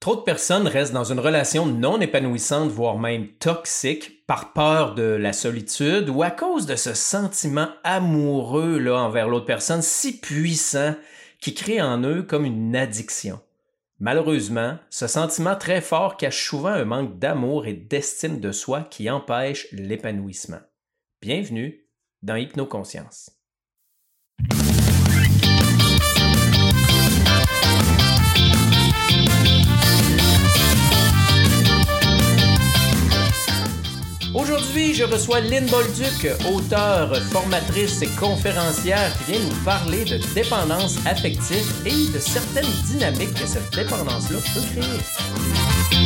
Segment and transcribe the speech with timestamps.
[0.00, 5.02] Trop de personnes restent dans une relation non épanouissante, voire même toxique, par peur de
[5.02, 10.94] la solitude ou à cause de ce sentiment amoureux là, envers l'autre personne si puissant
[11.40, 13.40] qui crée en eux comme une addiction.
[13.98, 19.10] Malheureusement, ce sentiment très fort cache souvent un manque d'amour et d'estime de soi qui
[19.10, 20.60] empêche l'épanouissement.
[21.20, 21.84] Bienvenue
[22.22, 23.30] dans Hypnoconscience.
[34.34, 40.98] Aujourd'hui, je reçois Lynn Bolduc, auteure, formatrice et conférencière qui vient nous parler de dépendance
[41.06, 45.97] affective et de certaines dynamiques que cette dépendance-là peut créer.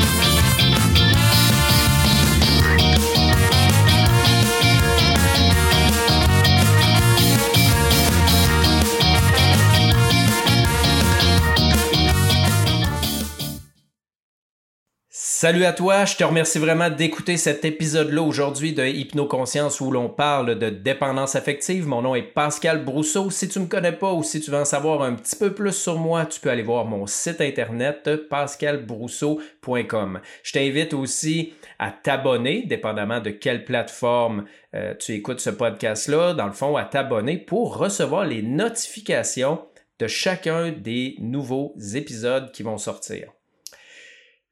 [15.43, 20.09] Salut à toi, je te remercie vraiment d'écouter cet épisode-là aujourd'hui de Hypnoconscience où l'on
[20.09, 21.85] parle de dépendance affective.
[21.85, 23.29] Mon nom est Pascal Brousseau.
[23.29, 25.53] Si tu ne me connais pas ou si tu veux en savoir un petit peu
[25.53, 30.21] plus sur moi, tu peux aller voir mon site internet pascalbrousseau.com.
[30.45, 34.45] Je t'invite aussi à t'abonner, dépendamment de quelle plateforme
[34.77, 39.59] euh, tu écoutes ce podcast-là, dans le fond, à t'abonner pour recevoir les notifications
[39.99, 43.33] de chacun des nouveaux épisodes qui vont sortir.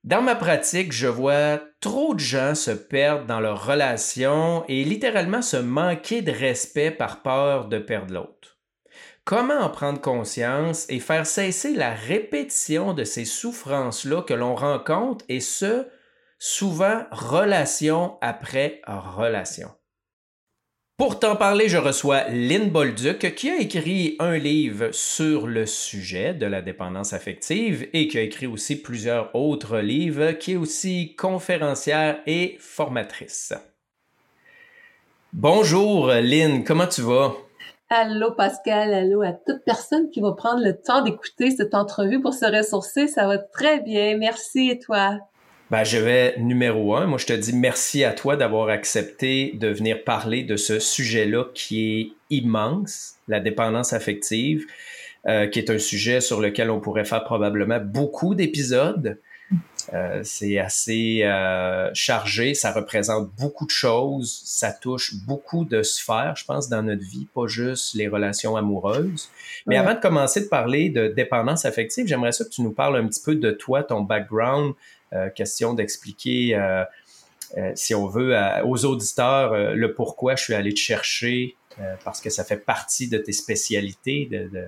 [0.02, 5.42] Dans ma pratique, je vois trop de gens se perdre dans leurs relations et littéralement
[5.42, 8.58] se manquer de respect par peur de perdre l'autre.
[9.24, 15.22] Comment en prendre conscience et faire cesser la répétition de ces souffrances-là que l'on rencontre
[15.28, 15.86] et ce,
[16.38, 19.70] souvent relation après relation?
[21.00, 26.34] Pour t'en parler, je reçois Lynn Bolduc qui a écrit un livre sur le sujet
[26.34, 31.16] de la dépendance affective et qui a écrit aussi plusieurs autres livres, qui est aussi
[31.16, 33.54] conférencière et formatrice.
[35.32, 37.32] Bonjour Lynn, comment tu vas?
[37.88, 42.34] Allô Pascal, allô à toute personne qui va prendre le temps d'écouter cette entrevue pour
[42.34, 45.16] se ressourcer, ça va très bien, merci et toi?
[45.70, 47.06] Ben, je vais numéro un.
[47.06, 51.44] Moi, je te dis merci à toi d'avoir accepté de venir parler de ce sujet-là
[51.54, 54.66] qui est immense, la dépendance affective,
[55.28, 59.20] euh, qui est un sujet sur lequel on pourrait faire probablement beaucoup d'épisodes.
[59.92, 66.34] Euh, c'est assez euh, chargé, ça représente beaucoup de choses, ça touche beaucoup de sphères,
[66.36, 69.30] je pense, dans notre vie, pas juste les relations amoureuses.
[69.66, 72.96] Mais avant de commencer de parler de dépendance affective, j'aimerais ça que tu nous parles
[72.96, 74.74] un petit peu de toi, ton background,
[75.34, 76.84] question d'expliquer, euh,
[77.56, 78.34] euh, si on veut,
[78.64, 81.56] aux auditeurs le pourquoi je suis allé te chercher,
[82.04, 84.66] parce que ça fait partie de tes spécialités de,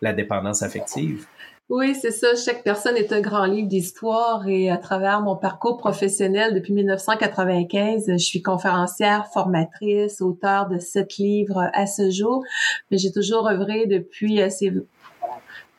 [0.00, 1.26] la dépendance affective.
[1.70, 2.36] Oui, c'est ça.
[2.36, 8.04] Chaque personne est un grand livre d'histoire et à travers mon parcours professionnel depuis 1995,
[8.08, 12.44] je suis conférencière, formatrice, auteur de sept livres à ce jour.
[12.90, 14.74] Mais j'ai toujours œuvré depuis ces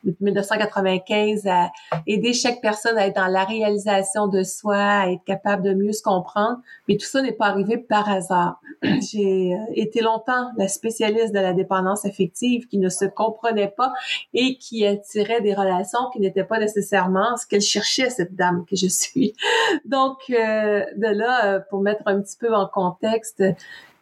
[0.06, 1.72] depuis 1995 à
[2.08, 5.92] aider chaque personne à être dans la réalisation de soi, à être capable de mieux
[5.92, 6.60] se comprendre.
[6.88, 8.60] Mais tout ça n'est pas arrivé par hasard.
[8.84, 13.94] J'ai euh, été longtemps la spécialiste de la dépendance affective qui ne se comprenait pas
[14.34, 18.76] et qui attirait des relations qui n'étaient pas nécessairement ce qu'elle cherchait, cette dame que
[18.76, 19.34] je suis.
[19.86, 23.44] Donc, euh, de là, euh, pour mettre un petit peu en contexte,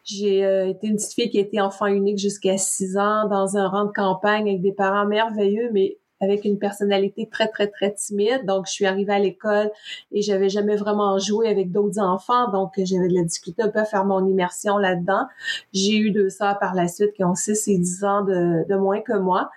[0.04, 3.86] j'ai été une petite fille qui a enfant unique jusqu'à 6 ans dans un rang
[3.86, 8.44] de campagne avec des parents merveilleux, mais avec une personnalité très, très, très timide.
[8.46, 9.70] Donc, je suis arrivée à l'école
[10.12, 12.50] et j'avais jamais vraiment joué avec d'autres enfants.
[12.50, 15.26] Donc, j'avais de la difficulté un peu à faire mon immersion là-dedans.
[15.72, 18.76] J'ai eu deux sœurs par la suite qui ont 6 et 10 ans de, de
[18.76, 19.50] moins que moi.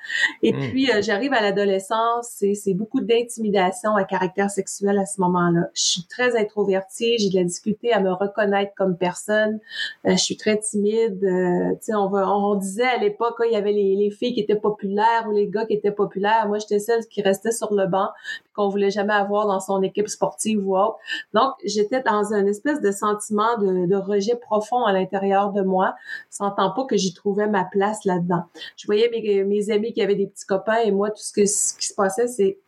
[0.44, 0.60] Et hmm.
[0.70, 5.70] puis, euh, j'arrive à l'adolescence et c'est beaucoup d'intimidation à caractère sexuel à ce moment-là.
[5.74, 9.60] Je suis très introvertie, j'ai de la difficulté à me reconnaître comme personne.
[10.06, 11.24] Euh, je suis très timide.
[11.24, 14.42] Euh, tu sais, on, on, disait à l'époque, il y avait les, les filles qui
[14.42, 17.88] étaient populaires ou les gars qui étaient populaires moi, j'étais celle qui restait sur le
[17.88, 18.10] banc,
[18.56, 20.98] qu'on voulait jamais avoir dans son équipe sportive ou autre.
[21.34, 25.96] Donc, j'étais dans un espèce de sentiment de, rejet profond à l'intérieur de moi,
[26.30, 28.44] sentant pas que j'y trouvais ma place là-dedans.
[28.76, 31.46] Je voyais mes, mes amis qui avaient des petits copains et moi, tout ce, que,
[31.46, 32.60] ce qui se passait, c'est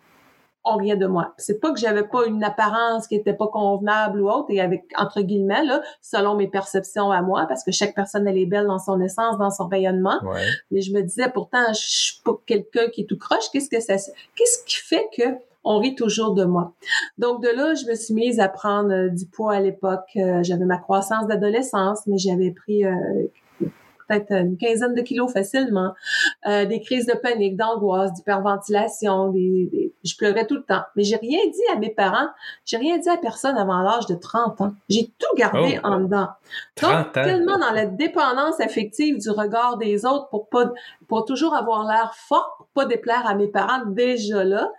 [0.74, 1.34] on rien de moi.
[1.38, 4.86] C'est pas que j'avais pas une apparence qui était pas convenable ou autre, et avec
[4.98, 8.68] entre guillemets là, selon mes perceptions à moi, parce que chaque personne elle est belle
[8.68, 10.20] dans son essence, dans son rayonnement.
[10.72, 13.50] Mais je me disais pourtant, je suis pas quelqu'un qui est tout croche.
[13.52, 13.96] Qu'est-ce que ça,
[14.36, 15.24] qu'est-ce qui fait que
[15.66, 16.74] on rit toujours de moi?
[17.18, 20.10] Donc de là, je me suis mise à prendre euh, du poids à l'époque.
[20.16, 22.96] Euh, j'avais ma croissance d'adolescence, mais j'avais pris euh,
[24.10, 25.94] peut-être une quinzaine de kilos facilement,
[26.48, 29.70] euh, des crises de panique, d'angoisse, d'hyperventilation, des,
[30.04, 30.84] je pleurais tout le temps.
[30.96, 32.30] Mais j'ai rien dit à mes parents,
[32.66, 34.74] j'ai rien dit à personne avant l'âge de 30 ans.
[34.90, 35.88] J'ai tout gardé oh.
[35.88, 36.30] en dedans.
[36.82, 40.72] Donc, tellement dans la dépendance affective du regard des autres pour pas,
[41.08, 44.72] pour toujours avoir l'air fort, pour pas déplaire à mes parents déjà là.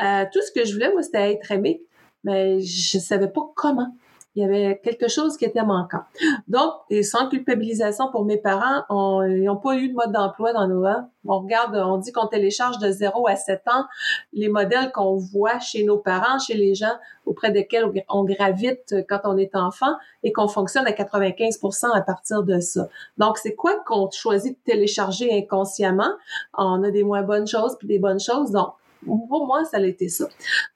[0.00, 1.82] Euh, tout ce que je voulais, moi, c'était être aimé,
[2.24, 3.94] mais je savais pas comment
[4.36, 6.02] il y avait quelque chose qui était manquant.
[6.46, 10.52] Donc, et sans culpabilisation pour mes parents, on, ils n'ont pas eu de mode d'emploi
[10.52, 11.08] dans nos ans.
[11.26, 13.86] On regarde, on dit qu'on télécharge de 0 à 7 ans
[14.34, 16.94] les modèles qu'on voit chez nos parents, chez les gens
[17.24, 22.42] auprès desquels on gravite quand on est enfant et qu'on fonctionne à 95% à partir
[22.42, 22.88] de ça.
[23.16, 26.12] Donc, c'est quoi qu'on choisit de télécharger inconsciemment?
[26.52, 28.50] On a des moins bonnes choses puis des bonnes choses.
[28.50, 28.74] Donc,
[29.06, 30.26] pour moi, ça a ça.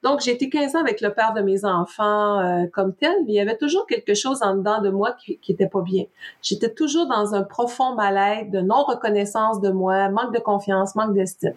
[0.03, 3.33] Donc, j'ai été 15 ans avec le père de mes enfants euh, comme tel, mais
[3.33, 6.05] il y avait toujours quelque chose en dedans de moi qui, qui était pas bien.
[6.41, 11.53] J'étais toujours dans un profond mal-être, de non-reconnaissance de moi, manque de confiance, manque d'estime.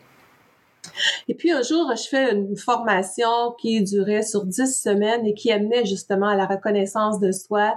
[1.29, 5.51] Et puis un jour, je fais une formation qui durait sur dix semaines et qui
[5.53, 7.75] amenait justement à la reconnaissance de soi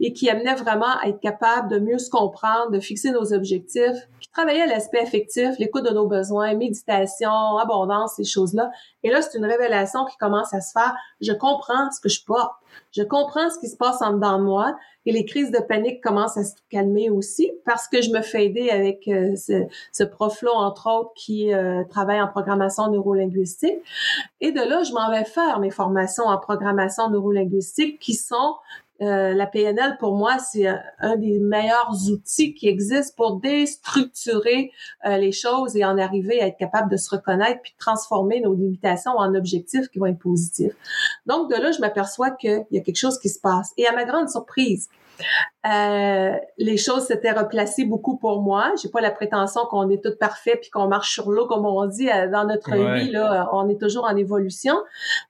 [0.00, 4.08] et qui amenait vraiment à être capable de mieux se comprendre, de fixer nos objectifs,
[4.20, 8.70] qui travaillait l'aspect affectif, l'écoute de nos besoins, méditation, abondance, ces choses-là.
[9.02, 10.94] Et là, c'est une révélation qui commence à se faire.
[11.20, 12.52] Je comprends ce que je porte.
[12.92, 16.02] Je comprends ce qui se passe en dedans de moi et les crises de panique
[16.02, 20.04] commencent à se calmer aussi parce que je me fais aider avec euh, ce, ce
[20.04, 23.78] prof-là, entre autres, qui euh, travaille en programmation neurolinguistique.
[24.40, 28.56] Et de là, je m'en vais faire mes formations en programmation neurolinguistique qui sont
[29.02, 34.72] euh, la PNL, pour moi, c'est un, des meilleurs outils qui existent pour déstructurer
[35.04, 38.40] euh, les choses et en arriver à être capable de se reconnaître puis de transformer
[38.40, 40.72] nos limitations en objectifs qui vont être positifs.
[41.26, 43.72] Donc, de là, je m'aperçois qu'il y a quelque chose qui se passe.
[43.76, 44.88] Et à ma grande surprise,
[45.66, 48.72] euh, les choses s'étaient replacées beaucoup pour moi.
[48.80, 51.86] J'ai pas la prétention qu'on est tout parfait puis qu'on marche sur l'eau comme on
[51.86, 53.48] dit euh, dans notre vie là.
[53.52, 54.76] On est toujours en évolution,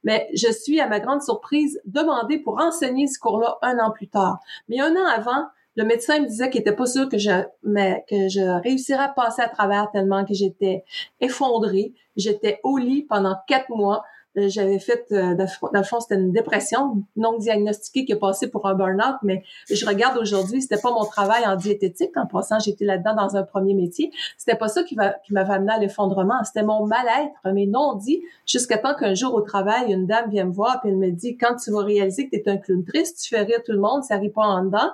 [0.04, 4.08] mais je suis à ma grande surprise demandée pour enseigner ce cours-là un an plus
[4.08, 4.38] tard.
[4.68, 5.46] Mais un an avant,
[5.76, 7.30] le médecin me disait qu'il était pas sûr que je
[7.62, 10.84] mais que je réussirais à passer à travers tellement que j'étais
[11.20, 11.92] effondrée.
[12.16, 14.02] J'étais au lit pendant quatre mois.
[14.38, 18.48] Euh, j'avais fait, euh, dans le fond, c'était une dépression non diagnostiquée qui est passée
[18.48, 22.16] pour un burn-out, mais je regarde aujourd'hui, c'était pas mon travail en diététique.
[22.16, 24.10] En passant, j'étais là-dedans dans un premier métier.
[24.36, 26.42] C'était pas ça qui, va, qui m'avait amené à l'effondrement.
[26.44, 30.52] C'était mon mal-être, mes non-dits, jusqu'à temps qu'un jour au travail, une dame vient me
[30.52, 33.22] voir et elle me dit, quand tu vas réaliser que tu es un clown triste,
[33.22, 34.90] tu fais rire tout le monde, ça arrive pas en dedans,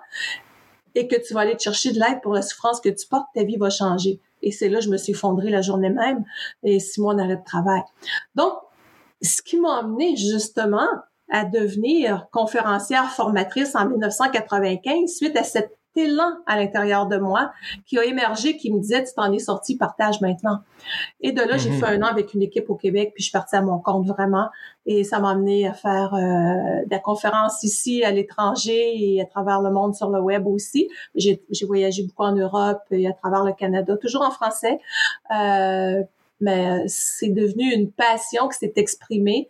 [0.94, 3.27] et que tu vas aller te chercher de l'aide pour la souffrance que tu portes,
[3.35, 4.21] ta vie va changer.
[4.43, 6.25] Et c'est là, je me suis effondrée la journée même
[6.62, 7.83] et six mois d'arrêt de travail.
[8.35, 8.53] Donc,
[9.23, 10.89] ce qui m'a amené justement
[11.31, 17.53] à devenir conférencière formatrice en 1995 suite à cet élan à l'intérieur de moi
[17.87, 20.61] qui a émergé, qui me disait, tu t'en es sorti, partage maintenant.
[21.21, 21.81] Et de là, j'ai mhm.
[21.81, 24.07] fait un an avec une équipe au Québec, puis je suis partie à mon compte
[24.07, 24.49] vraiment.
[24.87, 29.27] Et ça m'a amené à faire euh, de la conférence ici, à l'étranger et à
[29.27, 30.89] travers le monde sur le web aussi.
[31.15, 34.79] J'ai voyagé beaucoup en Europe et à travers le Canada, toujours en français.
[35.35, 36.03] Euh,
[36.43, 39.49] mais euh, c'est devenu une passion qui s'est exprimée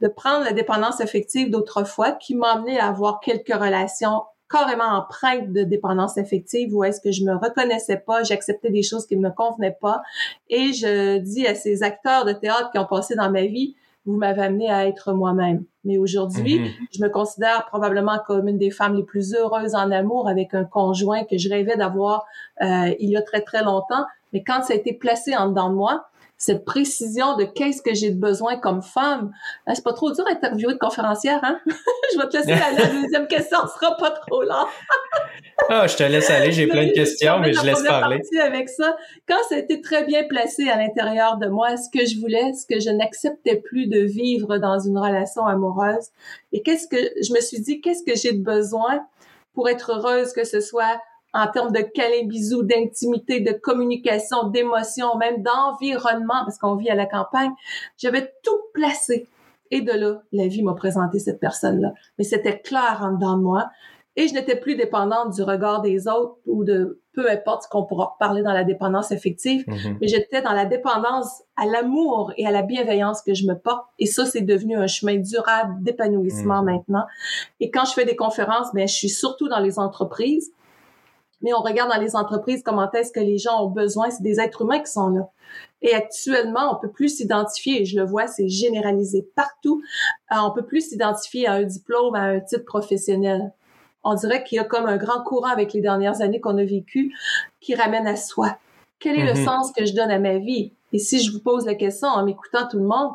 [0.00, 5.52] de prendre la dépendance affective d'autrefois qui m'a amené à avoir quelques relations carrément empreintes
[5.52, 9.22] de dépendance affective où est-ce que je me reconnaissais pas, j'acceptais des choses qui ne
[9.22, 10.02] me convenaient pas
[10.50, 13.74] et je dis à ces acteurs de théâtre qui ont passé dans ma vie,
[14.06, 15.64] vous m'avez amené à être moi-même.
[15.84, 16.72] Mais aujourd'hui, mm-hmm.
[16.92, 20.64] je me considère probablement comme une des femmes les plus heureuses en amour avec un
[20.64, 22.26] conjoint que je rêvais d'avoir
[22.60, 24.04] euh, il y a très très longtemps.
[24.34, 26.06] Mais quand ça a été placé en dedans de moi,
[26.44, 29.32] cette précision de qu'est-ce que j'ai de besoin comme femme.
[29.66, 31.58] Hein, c'est pas trop dur d'interviewer de conférencière, hein?
[32.12, 32.76] je vais te laisser aller.
[32.76, 34.66] La deuxième question sera pas trop long.
[35.70, 36.52] ah, je te laisse aller.
[36.52, 38.20] J'ai plein de questions, mais je laisse parler.
[38.42, 38.94] avec ça.
[39.26, 42.52] Quand ça a été très bien placé à l'intérieur de moi, ce que je voulais,
[42.52, 46.08] ce que je n'acceptais plus de vivre dans une relation amoureuse?
[46.52, 49.00] Et qu'est-ce que je me suis dit, qu'est-ce que j'ai de besoin
[49.54, 51.00] pour être heureuse, que ce soit
[51.34, 56.94] en termes de câlin, bisous, d'intimité, de communication, d'émotion, même d'environnement, parce qu'on vit à
[56.94, 57.50] la campagne.
[57.98, 59.26] J'avais tout placé.
[59.70, 61.92] Et de là, la vie m'a présenté cette personne-là.
[62.18, 63.68] Mais c'était clair en dedans de moi.
[64.16, 67.84] Et je n'étais plus dépendante du regard des autres ou de peu importe ce qu'on
[67.84, 69.96] pourra parler dans la dépendance affective, mm-hmm.
[70.00, 73.86] mais j'étais dans la dépendance à l'amour et à la bienveillance que je me porte.
[73.98, 76.64] Et ça, c'est devenu un chemin durable d'épanouissement mm.
[76.64, 77.04] maintenant.
[77.58, 80.52] Et quand je fais des conférences, ben, je suis surtout dans les entreprises
[81.44, 84.08] mais on regarde dans les entreprises comment est-ce que les gens ont besoin.
[84.10, 85.28] C'est des êtres humains qui sont là.
[85.82, 89.82] Et actuellement, on peut plus s'identifier, et je le vois, c'est généralisé partout.
[90.32, 93.52] Euh, on peut plus s'identifier à un diplôme, à un titre professionnel.
[94.04, 96.64] on dirait qu'il y a comme un grand courant avec les dernières années qu'on a
[96.64, 97.14] vécues
[97.60, 98.56] qui ramène à soi.
[98.98, 99.44] Quel est le mm-hmm.
[99.44, 100.72] sens que je donne à ma vie?
[100.94, 103.12] Et si je vous pose la question en m'écoutant tout le monde,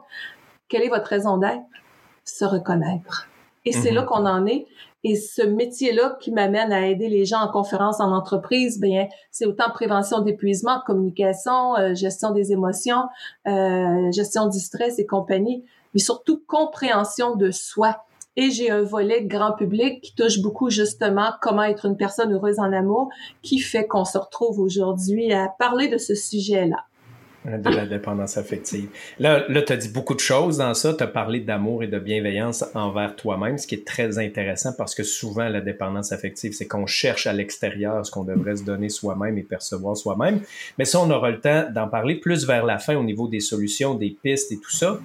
[0.68, 1.64] quelle est votre raison d'être?
[2.26, 3.28] Se reconnaître.
[3.66, 3.94] Et c'est mm-hmm.
[3.96, 4.68] là qu'on en est.
[5.04, 9.46] Et ce métier-là qui m'amène à aider les gens en conférence en entreprise, bien, c'est
[9.46, 13.04] autant prévention d'épuisement, communication, euh, gestion des émotions,
[13.48, 15.64] euh, gestion du stress et compagnie,
[15.94, 18.04] mais surtout compréhension de soi.
[18.36, 22.60] Et j'ai un volet grand public qui touche beaucoup justement comment être une personne heureuse
[22.60, 23.10] en amour,
[23.42, 26.86] qui fait qu'on se retrouve aujourd'hui à parler de ce sujet-là.
[27.58, 28.90] De la dépendance affective.
[29.18, 30.94] Là, là tu as dit beaucoup de choses dans ça.
[30.94, 34.94] Tu as parlé d'amour et de bienveillance envers toi-même, ce qui est très intéressant parce
[34.94, 38.90] que souvent, la dépendance affective, c'est qu'on cherche à l'extérieur ce qu'on devrait se donner
[38.90, 40.42] soi-même et percevoir soi-même.
[40.78, 43.40] Mais ça, on aura le temps d'en parler plus vers la fin au niveau des
[43.40, 45.00] solutions, des pistes et tout ça.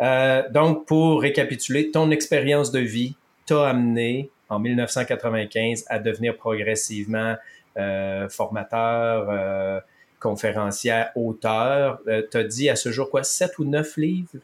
[0.00, 3.14] Euh, donc, pour récapituler, ton expérience de vie
[3.46, 7.36] t'a amené en 1995 à devenir progressivement
[7.78, 9.80] euh, formateur, euh,
[10.22, 12.00] conférencière, auteur.
[12.06, 14.38] Euh, tu as dit à ce jour quoi, sept ou neuf livres?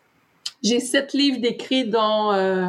[0.63, 2.67] J'ai sept livres d'écrits dont euh,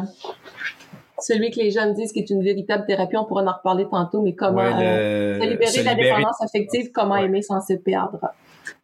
[1.18, 4.22] celui que les jeunes disent qui est une véritable thérapie, on pourra en reparler tantôt,
[4.22, 8.20] mais comment euh, se libérer de la dépendance affective, comment aimer sans se perdre.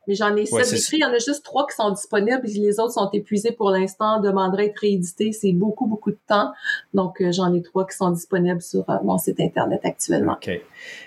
[0.07, 0.99] Mais j'en ai sept écrits.
[0.99, 2.43] Il y en a juste trois qui sont disponibles.
[2.45, 5.33] Les autres sont épuisés pour l'instant, demanderaient être réédités.
[5.33, 6.53] C'est beaucoup, beaucoup de temps.
[6.95, 10.35] Donc, euh, j'en ai trois qui sont disponibles sur euh, mon site Internet actuellement.
[10.35, 10.51] OK.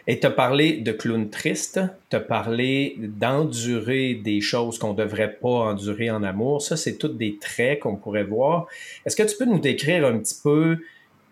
[0.07, 1.79] Et tu as parlé de clown triste.
[2.09, 6.61] Tu as parlé d'endurer des choses qu'on ne devrait pas endurer en amour.
[6.61, 8.67] Ça, c'est toutes des traits qu'on pourrait voir.
[9.05, 10.77] Est-ce que tu peux nous décrire un petit peu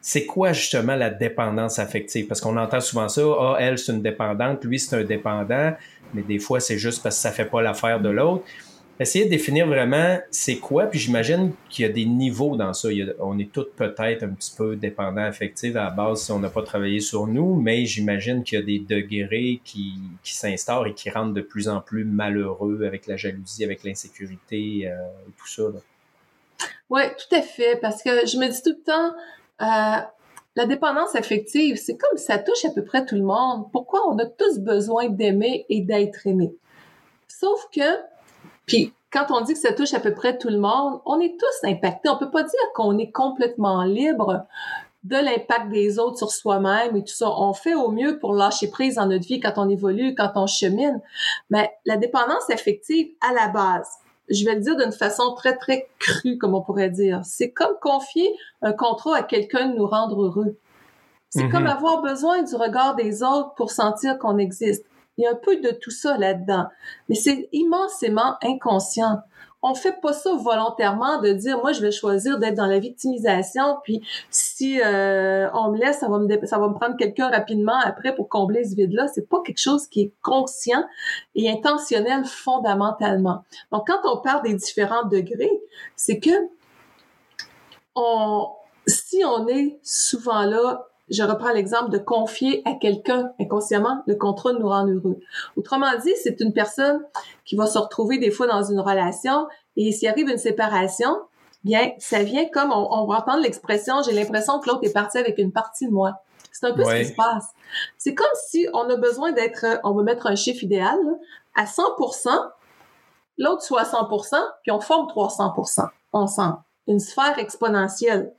[0.07, 2.27] c'est quoi justement la dépendance affective?
[2.27, 5.73] Parce qu'on entend souvent ça, ah, elle, c'est une dépendante, lui, c'est un dépendant
[6.13, 8.45] mais des fois, c'est juste parce que ça fait pas l'affaire de l'autre.
[9.01, 12.87] Essayez de définir vraiment c'est quoi, puis j'imagine qu'il y a des niveaux dans ça.
[13.19, 16.49] on est tous peut-être un petit peu dépendants affectifs à la base si on n'a
[16.49, 20.93] pas travaillé sur nous, mais j'imagine qu'il y a des degrés qui, qui s'instaurent et
[20.93, 24.95] qui rendent de plus en plus malheureux avec la jalousie, avec l'insécurité euh,
[25.27, 25.63] et tout ça.
[26.89, 29.13] Oui, tout à fait, parce que je me dis tout le temps,
[29.61, 29.97] euh,
[30.55, 33.65] la dépendance affective, c'est comme ça touche à peu près tout le monde.
[33.71, 36.55] Pourquoi on a tous besoin d'aimer et d'être aimé?
[37.27, 37.99] Sauf que,
[38.65, 41.37] puis quand on dit que ça touche à peu près tout le monde, on est
[41.39, 42.09] tous impactés.
[42.09, 44.45] On peut pas dire qu'on est complètement libre
[45.03, 47.29] de l'impact des autres sur soi-même et tout ça.
[47.29, 50.47] On fait au mieux pour lâcher prise dans notre vie quand on évolue, quand on
[50.47, 51.01] chemine.
[51.49, 53.89] Mais la dépendance affective, à la base,
[54.29, 57.21] je vais le dire d'une façon très, très crue, comme on pourrait dire.
[57.23, 58.29] C'est comme confier
[58.61, 60.57] un contrat à quelqu'un de nous rendre heureux.
[61.29, 61.69] C'est comme mhm.
[61.69, 64.85] avoir besoin du regard des autres pour sentir qu'on existe.
[65.17, 66.67] Il y a un peu de tout ça là-dedans.
[67.09, 69.19] Mais c'est immensément inconscient
[69.61, 73.77] on fait pas ça volontairement de dire moi je vais choisir d'être dans la victimisation
[73.83, 77.79] puis si euh, on me laisse ça va me ça va me prendre quelqu'un rapidement
[77.83, 80.83] après pour combler ce vide là c'est pas quelque chose qui est conscient
[81.35, 83.43] et intentionnel fondamentalement.
[83.71, 85.61] Donc quand on parle des différents degrés
[85.95, 86.49] c'est que
[87.95, 88.47] on
[88.85, 94.53] si on est souvent là je reprends l'exemple de confier à quelqu'un inconsciemment le contrat
[94.53, 95.19] nous rend heureux.
[95.55, 97.01] Autrement dit, c'est une personne
[97.45, 101.15] qui va se retrouver des fois dans une relation et s'il arrive une séparation,
[101.63, 105.37] bien, ça vient comme on, va entendre l'expression, j'ai l'impression que l'autre est parti avec
[105.37, 106.13] une partie de moi.
[106.51, 107.49] C'est un peu ce qui se passe.
[107.97, 110.97] C'est comme si on a besoin d'être, on va mettre un chiffre idéal,
[111.55, 112.29] à 100%,
[113.37, 116.57] l'autre soit à 100%, puis on forme 300% ensemble.
[116.87, 118.33] Une sphère exponentielle.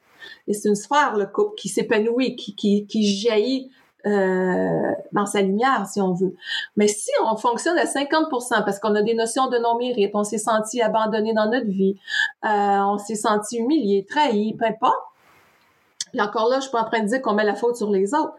[0.46, 3.70] Et c'est une sphère, le couple, qui s'épanouit, qui, qui, qui jaillit
[4.06, 6.37] euh, dans sa lumière, si on veut.
[6.76, 10.38] Mais si on fonctionne à 50% parce qu'on a des notions de non-mérite, on s'est
[10.38, 11.98] senti abandonné dans notre vie,
[12.44, 15.02] euh, on s'est senti humilié, trahi, peu importe.
[16.14, 17.90] Et encore là, je suis pas en train de dire qu'on met la faute sur
[17.90, 18.34] les autres.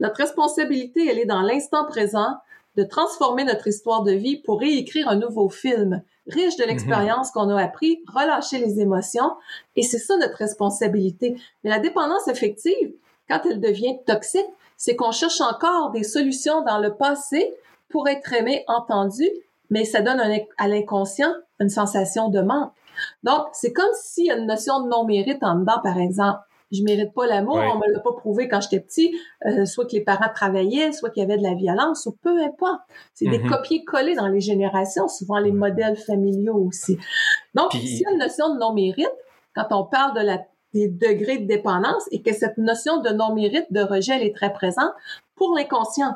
[0.00, 2.38] Notre responsabilité, elle est dans l'instant présent
[2.76, 7.48] de transformer notre histoire de vie pour réécrire un nouveau film riche de l'expérience qu'on
[7.50, 9.32] a appris, relâcher les émotions.
[9.76, 11.36] Et c'est ça notre responsabilité.
[11.62, 12.92] Mais la dépendance affective,
[13.28, 17.54] quand elle devient toxique, c'est qu'on cherche encore des solutions dans le passé
[17.88, 19.28] pour être aimé, entendu,
[19.70, 20.20] mais ça donne
[20.58, 22.72] à l'inconscient une sensation de manque.
[23.22, 26.40] Donc, c'est comme s'il y a une notion de non-mérite en dedans, par exemple
[26.74, 29.16] je mérite pas l'amour, on me l'a pas prouvé quand j'étais petit,
[29.46, 32.42] euh, soit que les parents travaillaient, soit qu'il y avait de la violence, ou peu
[32.42, 32.80] importe.
[33.14, 33.48] C'est des mm-hmm.
[33.48, 36.98] copier-coller dans les générations, souvent les modèles familiaux aussi.
[37.54, 39.08] Donc, s'il y a une notion de non-mérite,
[39.54, 40.40] quand on parle de la,
[40.72, 44.52] des degrés de dépendance et que cette notion de non-mérite, de rejet, elle est très
[44.52, 44.92] présente
[45.36, 46.14] pour l'inconscient.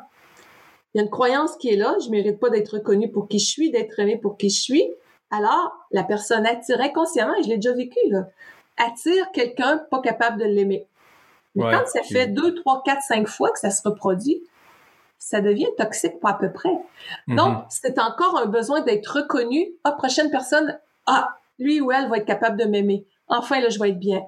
[0.93, 3.39] Il y a une croyance qui est là, je mérite pas d'être reconnu pour qui
[3.39, 4.89] je suis, d'être aimé pour qui je suis.
[5.31, 8.27] Alors, la personne attire inconsciemment, et je l'ai déjà vécu, là,
[8.79, 10.87] attire quelqu'un pas capable de l'aimer.
[11.55, 14.41] Mais quand ça fait deux, trois, quatre, cinq fois que ça se reproduit,
[15.17, 16.69] ça devient toxique pas à peu près.
[17.27, 17.35] Mm-hmm.
[17.35, 19.67] Donc, c'est encore un besoin d'être reconnu.
[19.83, 23.05] Ah, prochaine personne, ah, lui ou elle va être capable de m'aimer.
[23.27, 24.21] Enfin, là, je vais être bien.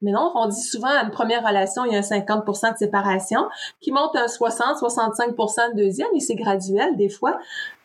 [0.00, 2.78] Mais non, on dit souvent à une première relation, il y a un 50% de
[2.78, 3.48] séparation
[3.80, 7.38] qui monte à un 60, 65% de deuxième et c'est graduel des fois.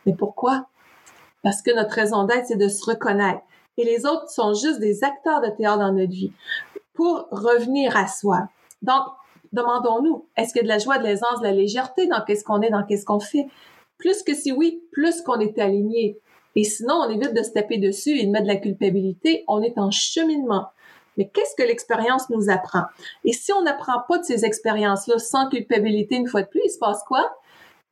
[0.06, 0.66] Mais pourquoi?
[1.44, 3.42] Parce que notre raison d'être, c'est de se reconnaître.
[3.78, 6.34] Et les autres sont juste des acteurs de théâtre dans notre vie
[6.94, 8.50] pour revenir à soi.
[8.82, 9.04] Donc,
[9.54, 12.44] demandons-nous, est-ce qu'il y a de la joie, de l'aisance, de la légèreté dans qu'est-ce
[12.44, 13.48] qu'on est, dans qu'est-ce qu'on fait?
[13.98, 16.20] Plus que si oui, plus qu'on est aligné.
[16.56, 19.44] Et sinon, on évite de se taper dessus et de mettre de la culpabilité.
[19.48, 20.70] On est en cheminement.
[21.18, 22.84] Mais qu'est-ce que l'expérience nous apprend?
[23.24, 26.70] Et si on n'apprend pas de ces expériences-là sans culpabilité une fois de plus, il
[26.70, 27.28] se passe quoi?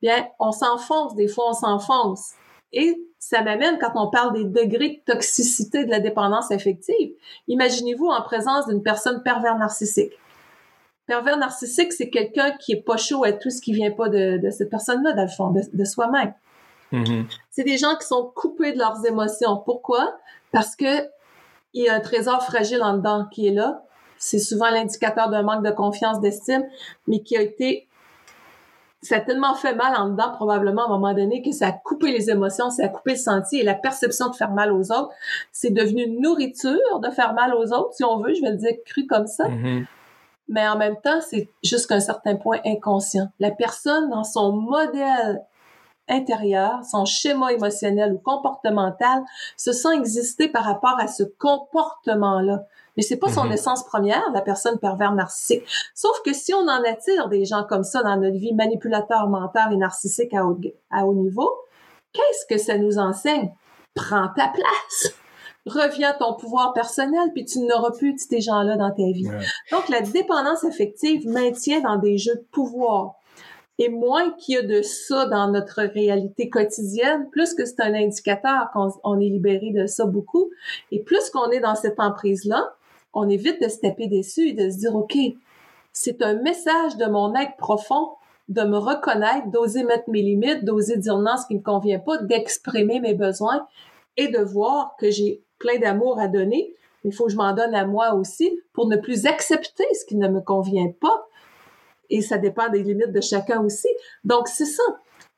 [0.02, 2.32] Bien, on s'enfonce, des fois on s'enfonce.
[2.76, 7.10] Et ça m'amène quand on parle des degrés de toxicité de la dépendance affective.
[7.48, 10.12] Imaginez-vous en présence d'une personne pervers narcissique.
[11.06, 14.38] Pervers narcissique, c'est quelqu'un qui est pas chaud à tout ce qui vient pas de,
[14.50, 16.34] cette personne-là, dans le fond, de, soi-même.
[16.92, 17.24] Mm-hmm.
[17.50, 19.56] C'est des gens qui sont coupés de leurs émotions.
[19.64, 20.18] Pourquoi?
[20.52, 21.08] Parce que
[21.72, 23.84] il y a un trésor fragile en dedans qui est là.
[24.18, 26.64] C'est souvent l'indicateur d'un manque de confiance, d'estime,
[27.06, 27.85] mais qui a été
[29.06, 31.72] ça a tellement fait mal en dedans, probablement, à un moment donné, que ça a
[31.72, 34.92] coupé les émotions, ça a coupé le sentier et la perception de faire mal aux
[34.92, 35.10] autres.
[35.52, 38.56] C'est devenu une nourriture de faire mal aux autres, si on veut, je vais le
[38.56, 39.48] dire cru comme ça.
[39.48, 39.86] Mm-hmm.
[40.48, 43.28] Mais en même temps, c'est jusqu'à un certain point inconscient.
[43.40, 45.42] La personne, dans son modèle
[46.08, 49.24] intérieur, son schéma émotionnel ou comportemental,
[49.56, 52.64] se sent exister par rapport à ce comportement-là.
[52.96, 53.52] Mais c'est pas son mhm.
[53.52, 55.62] essence première, la personne pervers narcissique.
[55.94, 59.70] Sauf que si on en attire des gens comme ça dans notre vie, manipulateurs mentaux
[59.72, 60.58] et narcissiques à haut,
[60.90, 61.50] à haut niveau,
[62.12, 63.52] qu'est-ce que ça nous enseigne?
[63.94, 65.14] Prends ta place!
[65.66, 69.28] Reviens à ton pouvoir personnel, puis tu n'auras plus ces gens-là dans ta vie.
[69.72, 73.16] Donc, la dépendance affective maintient dans des jeux de pouvoir.
[73.78, 77.94] Et moins qu'il y a de ça dans notre réalité quotidienne, plus que c'est un
[77.94, 80.50] indicateur qu'on est libéré de ça beaucoup,
[80.92, 82.75] et plus qu'on est dans cette emprise-là,
[83.16, 85.16] on évite de se taper dessus et de se dire, OK,
[85.92, 88.10] c'est un message de mon être profond
[88.48, 91.98] de me reconnaître, d'oser mettre mes limites, d'oser dire non ce qui ne me convient
[91.98, 93.66] pas, d'exprimer mes besoins
[94.18, 96.74] et de voir que j'ai plein d'amour à donner.
[97.04, 100.16] Il faut que je m'en donne à moi aussi pour ne plus accepter ce qui
[100.16, 101.26] ne me convient pas.
[102.10, 103.88] Et ça dépend des limites de chacun aussi.
[104.24, 104.82] Donc, c'est ça.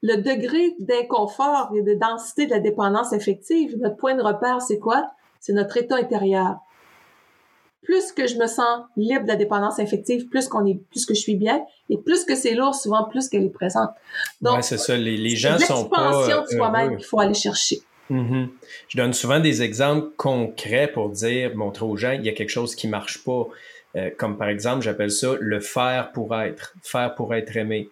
[0.03, 4.79] Le degré d'inconfort et de densité de la dépendance affective, notre point de repère, c'est
[4.79, 5.11] quoi?
[5.41, 6.59] C'est notre état intérieur
[7.83, 11.15] plus que je me sens libre de la dépendance affective, plus qu'on est, plus que
[11.15, 13.91] je suis bien, et plus que c'est lourd, souvent plus qu'elle est présente.
[14.41, 14.97] Donc, c'est ça.
[14.97, 16.11] Les, les gens sont pas.
[16.11, 17.81] L'expansion de soi-même qu'il faut aller chercher.
[18.11, 18.49] Mm-hmm.
[18.89, 22.51] Je donne souvent des exemples concrets pour dire, montrer aux gens, il y a quelque
[22.51, 23.47] chose qui marche pas.
[23.97, 27.89] Euh, comme par exemple, j'appelle ça le faire pour être, faire pour être aimé.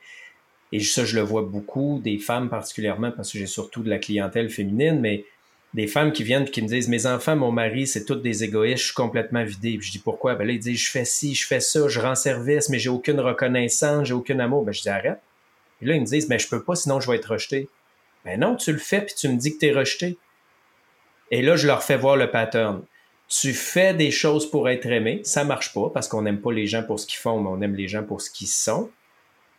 [0.72, 3.99] Et ça, je le vois beaucoup, des femmes particulièrement, parce que j'ai surtout de la
[3.99, 5.25] clientèle féminine, mais
[5.74, 8.44] des femmes qui viennent et qui me disent Mes enfants, mon mari, c'est tous des
[8.44, 9.76] égoïstes, je suis complètement vidé.
[9.79, 10.35] Puis je dis Pourquoi?
[10.35, 12.88] Ben là, ils disent Je fais ci, je fais ça, je rends service, mais j'ai
[12.88, 14.64] aucune reconnaissance, j'ai aucun amour.
[14.64, 15.20] Ben, je dis Arrête.
[15.83, 17.68] Et là, ils me disent Mais je peux pas, sinon je vais être rejeté.
[18.24, 20.18] Ben non, tu le fais, puis tu me dis que tu es rejeté.
[21.31, 22.83] Et là, je leur fais voir le pattern.
[23.29, 26.66] Tu fais des choses pour être aimé, ça marche pas parce qu'on n'aime pas les
[26.66, 28.90] gens pour ce qu'ils font, mais on aime les gens pour ce qu'ils sont.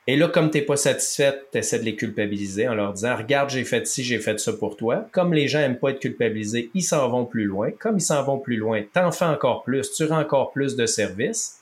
[0.09, 3.17] Et là, comme tu n'es pas satisfaite, tu essaies de les culpabiliser en leur disant
[3.17, 5.05] Regarde, j'ai fait ci, j'ai fait ça pour toi.
[5.11, 7.71] Comme les gens n'aiment pas être culpabilisés, ils s'en vont plus loin.
[7.71, 10.85] Comme ils s'en vont plus loin, t'en fais encore plus, tu rends encore plus de
[10.85, 11.59] services.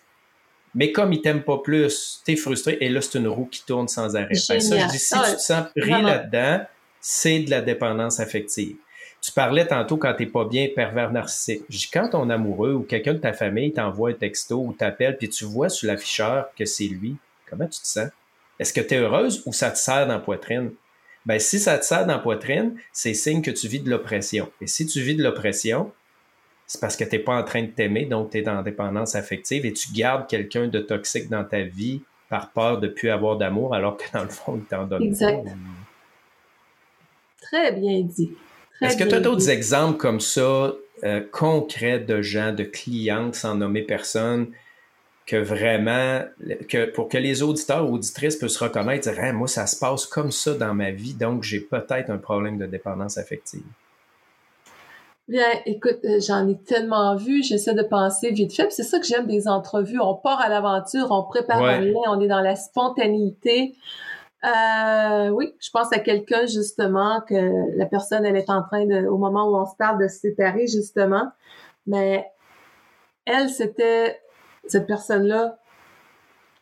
[0.75, 2.77] Mais comme ils t'aiment pas plus, tu es frustré.
[2.81, 4.35] Et là, c'est une roue qui tourne sans arrêt.
[4.35, 6.65] ça, je dis, si tu te sens pris là-dedans,
[7.01, 8.75] c'est de la dépendance affective.
[9.21, 11.63] Tu parlais tantôt quand t'es pas bien pervers narcissique.
[11.67, 15.17] Je dis, quand ton amoureux ou quelqu'un de ta famille t'envoie un texto ou t'appelle
[15.17, 17.15] puis tu vois sur l'afficheur que c'est lui,
[17.49, 18.09] comment tu te sens?
[18.59, 20.71] Est-ce que tu es heureuse ou ça te serre dans la poitrine?
[21.25, 24.51] Ben, si ça te serre dans la poitrine, c'est signe que tu vis de l'oppression.
[24.61, 25.91] Et si tu vis de l'oppression,
[26.67, 29.15] c'est parce que tu n'es pas en train de t'aimer, donc tu es en dépendance
[29.15, 33.09] affective et tu gardes quelqu'un de toxique dans ta vie par peur de ne plus
[33.09, 35.47] avoir d'amour, alors que dans le fond, il t'en donne exact.
[37.41, 38.31] Très bien dit.
[38.81, 43.55] Est-ce que tu as d'autres exemples comme ça, euh, concrets de gens, de clientes, sans
[43.55, 44.47] nommer personne,
[45.25, 46.21] que vraiment,
[46.69, 50.05] que pour que les auditeurs ou auditrices puissent reconnaître, dire, hein, moi, ça se passe
[50.05, 53.63] comme ça dans ma vie, donc j'ai peut-être un problème de dépendance affective?
[55.27, 58.69] Bien, écoute, euh, j'en ai tellement vu, j'essaie de penser vite fait.
[58.69, 59.99] C'est ça que j'aime des entrevues.
[59.99, 63.75] On part à l'aventure, on prépare un lien, on est dans la spontanéité.
[64.43, 69.07] Euh, oui, je pense à quelqu'un justement que la personne, elle est en train de,
[69.07, 71.27] au moment où on se parle de se séparer justement,
[71.87, 72.27] mais
[73.25, 74.19] elle, c'était
[74.67, 75.57] cette personne-là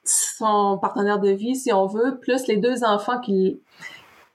[0.06, 3.62] son partenaire de vie, si on veut, plus les deux enfants qui,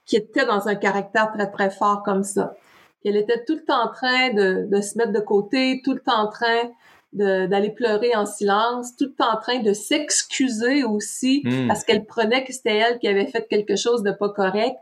[0.05, 2.55] qui étaient dans un caractère très, très fort comme ça.
[3.03, 5.99] Qu'elle était tout le temps en train de, de se mettre de côté, tout le
[5.99, 6.69] temps en train
[7.11, 11.67] d'aller pleurer en silence, tout le temps en train de s'excuser aussi hmm.
[11.67, 14.77] parce qu'elle prenait que c'était elle qui avait fait quelque chose de pas correct.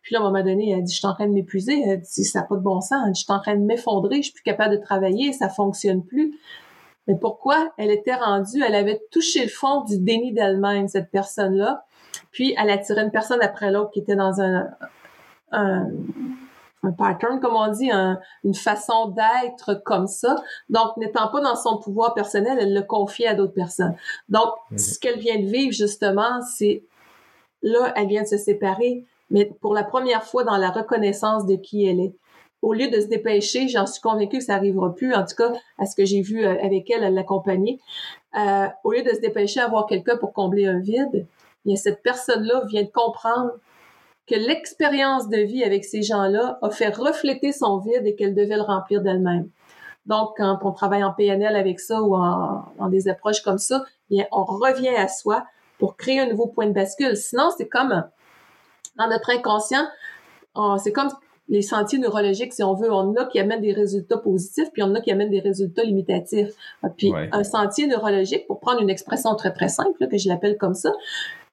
[0.00, 1.78] Puis là, à un moment donné, elle dit, je suis en train de m'épuiser.
[1.86, 3.02] Elle dit, ça n'a pas de bon sens.
[3.04, 4.16] Elle dit, je suis en train de m'effondrer.
[4.16, 5.34] Je suis plus capable de travailler.
[5.34, 6.38] Ça fonctionne plus.
[7.06, 7.72] Mais pourquoi?
[7.76, 11.84] Elle était rendue, elle avait touché le fond du déni d'elle-même, cette personne-là.
[12.30, 14.68] Puis, elle attirait une personne après l'autre qui était dans un,
[15.52, 15.88] un,
[16.82, 20.36] un pattern, comme on dit, une façon d'être comme ça.
[20.68, 23.94] Donc, n'étant pas dans son pouvoir personnel, elle le confiait à d'autres personnes.
[24.28, 24.78] Donc, mhm.
[24.78, 26.84] ce qu'elle vient de vivre, justement, c'est
[27.62, 31.56] là, elle vient de se séparer, mais pour la première fois dans la reconnaissance de
[31.56, 32.14] qui elle est.
[32.62, 35.52] Au lieu de se dépêcher, j'en suis convaincue que ça arrivera plus, en tout cas,
[35.78, 37.80] à ce que j'ai vu euh, avec elle, l'accompagner.
[38.38, 41.26] Euh, au lieu de se dépêcher à voir quelqu'un pour combler un vide,
[41.64, 43.52] bien, cette personne-là vient de comprendre
[44.26, 48.56] que l'expérience de vie avec ces gens-là a fait refléter son vide et qu'elle devait
[48.56, 49.48] le remplir d'elle-même.
[50.06, 54.26] Donc, quand on travaille en PNL avec ça ou en, des approches comme ça, bien,
[54.32, 55.44] on revient à soi
[55.78, 57.16] pour créer un nouveau point de bascule.
[57.16, 58.04] Sinon, c'est comme
[58.96, 59.86] dans notre inconscient,
[60.78, 61.10] c'est comme
[61.50, 64.94] les sentiers neurologiques, si on veut, on a qui amènent des résultats positifs, puis on
[64.94, 66.54] a qui amènent des résultats limitatifs.
[66.96, 70.74] Puis un sentier neurologique, pour prendre une expression très très simple, que je l'appelle comme
[70.74, 70.92] ça,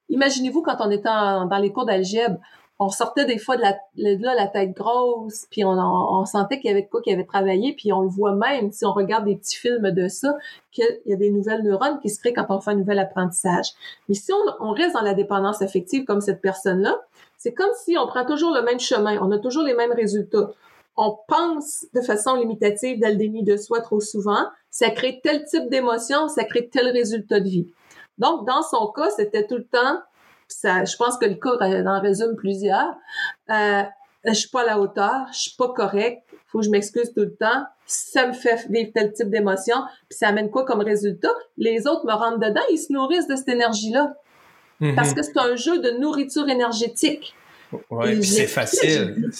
[0.08, 2.38] imaginez-vous quand on était dans les cours d'algèbre,
[2.80, 6.70] on sortait des fois de la, là, la tête grosse, puis on, on, sentait qu'il
[6.70, 9.34] y avait quoi qui avait travaillé, puis on le voit même si on regarde des
[9.34, 10.36] petits films de ça,
[10.70, 13.72] qu'il y a des nouvelles neurones qui se créent quand on fait un nouvel apprentissage.
[14.08, 16.96] Mais si on, on reste dans la dépendance affective comme cette personne-là,
[17.38, 20.50] c'est comme si on prend toujours le même chemin, on a toujours les mêmes résultats.
[20.96, 25.44] On pense de façon limitative dans le déni de soi trop souvent, ça crée tel
[25.44, 27.72] type d'émotion, ça crée tel résultat de vie.
[28.18, 30.00] Donc, dans son cas, c'était tout le temps
[30.48, 32.96] ça, je pense que le cas en résume plusieurs.
[33.50, 33.82] Euh,
[34.24, 37.20] je suis pas à la hauteur, je suis pas correct, faut que je m'excuse tout
[37.20, 37.64] le temps.
[37.86, 39.76] Ça me fait vivre tel type d'émotion,
[40.08, 41.32] puis ça amène quoi comme résultat?
[41.56, 44.14] Les autres me rentrent dedans, ils se nourrissent de cette énergie-là,
[44.80, 44.94] mm-hmm.
[44.94, 47.34] parce que c'est un jeu de nourriture énergétique.
[47.90, 49.30] Ouais, c'est facile.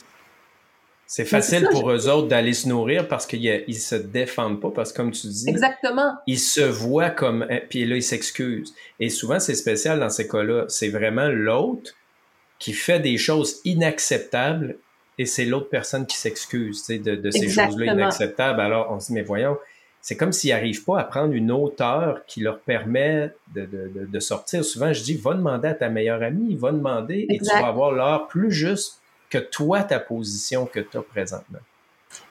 [1.11, 4.93] C'est facile pour eux autres d'aller se nourrir parce qu'ils ne se défendent pas, parce
[4.93, 6.13] que comme tu dis, Exactement.
[6.27, 8.75] ils se voient comme, hein, puis là, ils s'excusent.
[9.01, 10.67] Et souvent, c'est spécial dans ces cas-là.
[10.69, 11.95] C'est vraiment l'autre
[12.59, 14.77] qui fait des choses inacceptables
[15.17, 18.61] et c'est l'autre personne qui s'excuse de, de ces choses-là inacceptables.
[18.61, 19.57] Alors, on se dit, mais voyons,
[20.01, 24.21] c'est comme s'ils n'arrivent pas à prendre une hauteur qui leur permet de, de, de,
[24.21, 24.65] sortir.
[24.65, 27.93] Souvent, je dis, va demander à ta meilleure amie, va demander et tu vas avoir
[27.93, 31.59] l'heure plus juste que toi, ta position que tu as présentement.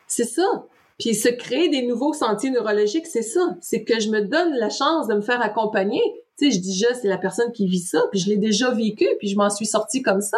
[0.08, 0.66] C'est ça.
[0.98, 3.56] Puis se créer des nouveaux sentiers neurologiques, c'est ça.
[3.62, 6.02] C'est que je me donne la chance de me faire accompagner.
[6.38, 8.72] Tu sais, je dis déjà, c'est la personne qui vit ça, puis je l'ai déjà
[8.72, 10.38] vécu, puis je m'en suis sortie comme ça.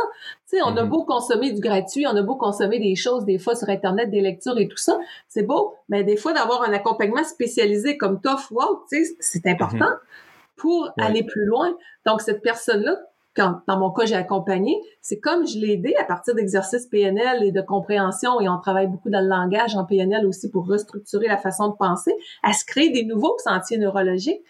[0.49, 0.87] Tu sais, on a mm-hmm.
[0.87, 4.21] beau consommer du gratuit, on a beau consommer des choses, des fois sur Internet, des
[4.21, 8.51] lectures et tout ça, c'est beau, mais des fois d'avoir un accompagnement spécialisé comme Tough
[8.51, 10.55] Walk, tu sais, c'est important mm-hmm.
[10.55, 11.75] pour aller plus loin.
[12.05, 12.97] Donc, cette personne-là,
[13.35, 17.43] quand dans mon cas j'ai accompagné, c'est comme je l'ai aidé à partir d'exercices PNL
[17.43, 21.27] et de compréhension et on travaille beaucoup dans le langage en PNL aussi pour restructurer
[21.27, 24.41] la façon de penser, à se créer des nouveaux sentiers neurologiques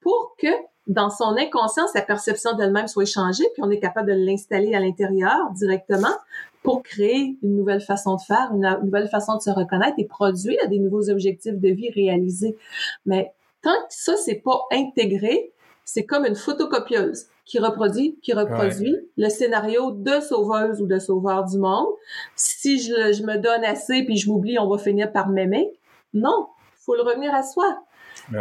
[0.00, 0.48] pour que
[0.88, 4.80] dans son inconscient, sa perception d'elle-même soit changée, puis on est capable de l'installer à
[4.80, 6.14] l'intérieur directement
[6.62, 10.68] pour créer une nouvelle façon de faire, une nouvelle façon de se reconnaître et produire
[10.68, 12.56] des nouveaux objectifs de vie réalisés.
[13.06, 15.52] Mais tant que ça, c'est pas intégré,
[15.84, 21.44] c'est comme une photocopieuse qui reproduit, qui reproduit le scénario de sauveuse ou de sauveur
[21.44, 21.86] du monde.
[22.34, 25.72] Si je, je me donne assez puis je m'oublie, on va finir par m'aimer.
[26.12, 27.78] Non, faut le revenir à soi.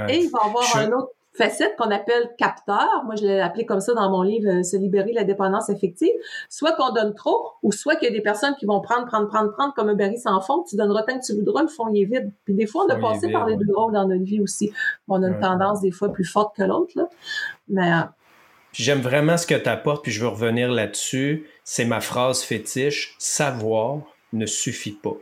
[0.10, 3.04] Et il va y avoir un autre facette qu'on appelle capteur.
[3.06, 5.70] Moi, je l'ai appelé comme ça dans mon livre euh, Se libérer de la dépendance
[5.70, 6.14] affective.
[6.50, 9.28] Soit qu'on donne trop, ou soit qu'il y a des personnes qui vont prendre, prendre,
[9.28, 10.64] prendre, prendre comme un baril sans fond.
[10.68, 12.32] Tu donneras tant que tu voudras, le fond il est vide.
[12.46, 14.72] Puis des fois, on a passé par les deux rôles dans notre vie aussi.
[15.08, 16.94] On a une tendance des fois plus forte que l'autre,
[17.68, 18.02] Mais euh,
[18.74, 21.48] J'aime vraiment ce que tu apportes, puis je veux revenir là-dessus.
[21.64, 23.16] C'est ma phrase fétiche.
[23.18, 24.02] Savoir
[24.34, 25.16] ne suffit pas.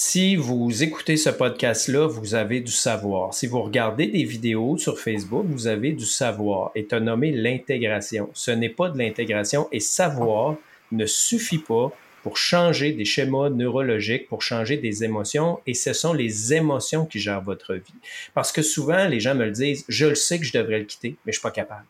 [0.00, 3.34] Si vous écoutez ce podcast-là, vous avez du savoir.
[3.34, 6.70] Si vous regardez des vidéos sur Facebook, vous avez du savoir.
[6.76, 8.30] Et as nommé l'intégration.
[8.32, 10.54] Ce n'est pas de l'intégration et savoir
[10.92, 11.90] ne suffit pas
[12.22, 17.18] pour changer des schémas neurologiques, pour changer des émotions, et ce sont les émotions qui
[17.18, 17.94] gèrent votre vie.
[18.34, 20.84] Parce que souvent, les gens me le disent, je le sais que je devrais le
[20.84, 21.86] quitter, mais je suis pas capable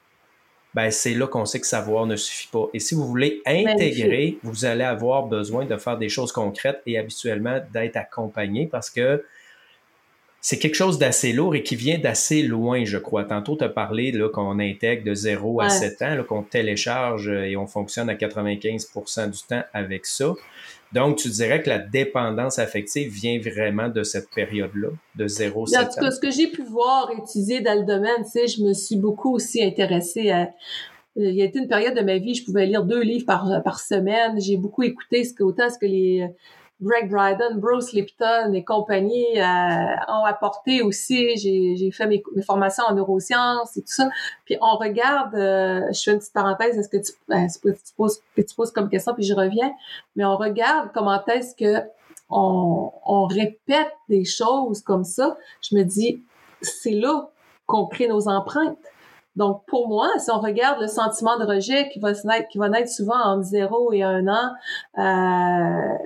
[0.75, 2.67] ben c'est là qu'on sait que savoir ne suffit pas.
[2.75, 6.99] Et si vous voulez intégrer, vous allez avoir besoin de faire des choses concrètes et
[6.99, 9.25] habituellement d'être accompagné parce que
[10.41, 13.25] c'est quelque chose d'assez lourd et qui vient d'assez loin, je crois.
[13.25, 17.67] Tantôt, tu as parlé qu'on intègre de 0 à 7 ans, qu'on télécharge et on
[17.67, 20.35] fonctionne à 95% du temps avec ça.
[20.93, 25.79] Donc, tu dirais que la dépendance affective vient vraiment de cette période-là, de 0 7
[25.79, 25.83] ans.
[25.83, 28.63] En tout cas, ce que j'ai pu voir, étudier dans le domaine, tu sais, je
[28.63, 30.51] me suis beaucoup aussi intéressée à...
[31.17, 33.63] Il y a été une période de ma vie, je pouvais lire deux livres par,
[33.65, 34.41] par semaine.
[34.41, 36.29] J'ai beaucoup écouté ce que, autant ce que les
[36.81, 41.37] Greg Bryden, Bruce Lipton et compagnie euh, ont apporté aussi.
[41.37, 44.09] J'ai fait mes, formations en neurosciences et tout ça.
[44.45, 48.21] Puis on regarde, euh, je fais une petite parenthèse, est-ce que tu, ben, tu, poses,
[48.37, 49.73] tu poses comme question, puis je reviens.
[50.15, 51.85] Mais on regarde comment est-ce que
[52.31, 55.37] on, on répète des choses comme ça.
[55.61, 56.23] Je me dis,
[56.63, 57.31] c'est là
[57.67, 58.79] qu'on crée nos empreintes.
[59.37, 62.69] Donc, pour moi, si on regarde le sentiment de rejet qui va naître, qui va
[62.69, 64.53] naître souvent entre 0 et 1 an,
[64.99, 65.97] euh,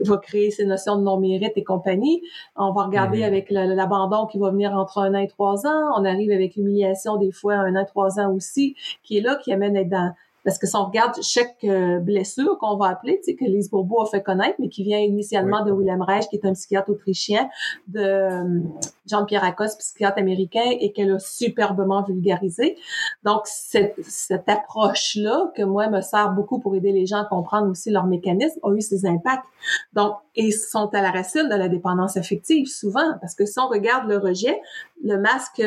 [0.00, 2.22] va créer ces notions de non-mérite et compagnie.
[2.56, 3.24] On va regarder mhm.
[3.24, 5.92] avec l'abandon qui va venir entre un an et trois ans.
[5.96, 9.52] On arrive avec l'humiliation des fois un an, trois ans aussi, qui est là, qui
[9.52, 13.18] amène à être dans parce que si on regarde chaque euh, blessure qu'on va appeler,
[13.18, 16.28] tu sais, que Lise Bourbeau a fait connaître, mais qui vient initialement de William Reich,
[16.28, 17.48] qui est un psychiatre autrichien,
[17.88, 18.60] de euh,
[19.06, 22.76] Jean-Pierre Acoste, psychiatre américain, et qu'elle a superbement vulgarisé.
[23.24, 27.70] Donc, cette, cette approche-là, que moi me sert beaucoup pour aider les gens à comprendre
[27.70, 29.44] aussi leurs mécanismes, a eu ses impacts.
[29.92, 33.68] Donc, et sont à la racine de la dépendance affective, souvent, parce que si on
[33.68, 34.60] regarde le rejet,
[35.02, 35.62] le masque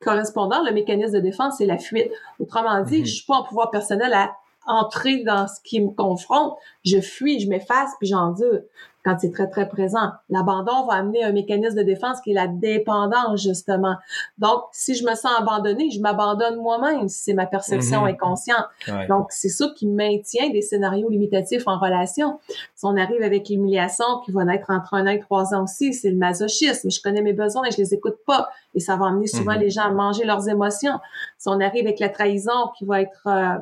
[0.00, 2.10] correspondant, le mécanisme de défense, c'est la fuite.
[2.38, 3.06] Autrement dit, mhm.
[3.06, 6.54] je suis pas en pouvoir personnel à entrer dans ce qui me confronte.
[6.84, 8.60] Je fuis, je m'efface, puis j'endure
[9.04, 10.12] quand c'est très, très présent.
[10.30, 13.96] L'abandon va amener un mécanisme de défense qui est la dépendance, justement.
[14.38, 18.08] Donc, si je me sens abandonné, je m'abandonne moi-même si c'est ma perception mhm.
[18.08, 18.64] inconsciente.
[19.08, 22.38] Donc, c'est ça qui maintient des scénarios limitatifs en relation.
[22.74, 25.92] Si on arrive avec l'humiliation qui va naître entre un an et trois ans aussi,
[25.92, 26.90] c'est le masochisme.
[26.90, 28.48] Je connais mes besoins et je les écoute pas.
[28.74, 29.60] Et ça va amener souvent mhm.
[29.60, 30.98] les gens à manger leurs émotions.
[31.36, 33.26] Si on arrive avec la trahison qui va être...
[33.26, 33.58] Euh,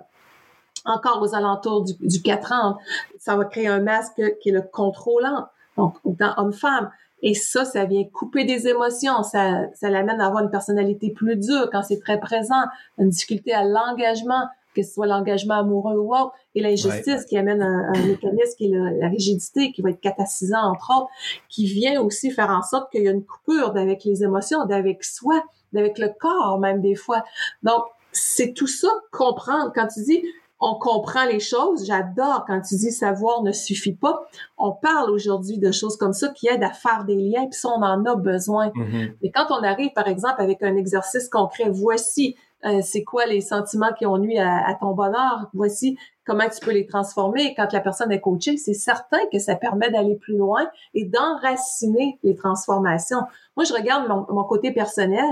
[0.85, 2.79] encore aux alentours du, du 4 ans,
[3.19, 6.91] ça va créer un masque qui est le contrôlant, donc autant homme-femme.
[7.23, 11.37] Et ça, ça vient couper des émotions, ça, ça l'amène à avoir une personnalité plus
[11.37, 12.65] dure quand c'est très présent,
[12.99, 17.63] une difficulté à l'engagement, que ce soit l'engagement amoureux ou autre, et l'injustice qui amène
[17.63, 21.11] un, mécanisme qui est la rigidité, qui va être catascisant, entre autres,
[21.49, 25.05] qui vient aussi faire en sorte qu'il y a une coupure d'avec les émotions, d'avec
[25.05, 27.23] soi, d'avec le corps même des fois.
[27.63, 29.73] Donc, c'est tout ça comprendre.
[29.75, 30.23] Quand tu dis
[30.63, 31.85] on comprend les choses.
[31.85, 34.23] J'adore quand tu dis savoir ne suffit pas.
[34.57, 37.69] On parle aujourd'hui de choses comme ça qui aident à faire des liens, puis ça,
[37.69, 38.69] on en a besoin.
[38.69, 39.15] Mm-hmm.
[39.23, 43.41] Mais quand on arrive, par exemple, avec un exercice concret, voici euh, c'est quoi les
[43.41, 47.55] sentiments qui ont nuit à, ton bonheur, voici comment tu peux les transformer.
[47.57, 52.21] Quand la personne est coachée, c'est certain que ça permet d'aller plus loin et d'enraciner
[52.23, 53.23] les transformations.
[53.57, 55.25] Moi, je regarde mon, côté personnel.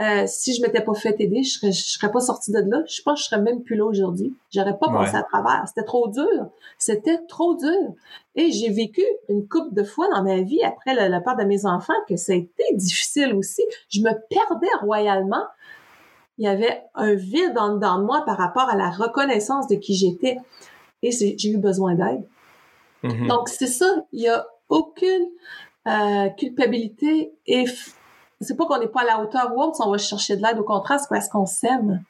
[0.00, 2.82] Euh, si je m'étais pas fait aider, je serais, je serais pas sortie de là.
[2.86, 4.34] Je pense que je serais même plus là aujourd'hui.
[4.50, 5.64] J'aurais pas pensé à travers.
[5.68, 6.48] C'était trop dur.
[6.78, 7.94] C'était trop dur.
[8.34, 11.66] Et j'ai vécu une couple de fois dans ma vie après la, part de mes
[11.66, 13.62] enfants que ça a été difficile aussi.
[13.90, 15.44] Je me perdais royalement.
[16.38, 19.74] Il y avait un vide en dedans de moi par rapport à la reconnaissance de
[19.74, 20.38] qui j'étais.
[21.02, 22.24] Et j'ai eu besoin d'aide.
[23.04, 23.28] Mm-hmm.
[23.28, 24.06] Donc, c'est ça.
[24.12, 25.28] Il y a aucune
[25.86, 27.66] euh, culpabilité et
[28.42, 30.42] c'est pas qu'on n'est pas à la hauteur ou autre, si on va chercher de
[30.42, 32.04] l'aide, au contraire, c'est parce qu'on s'aime.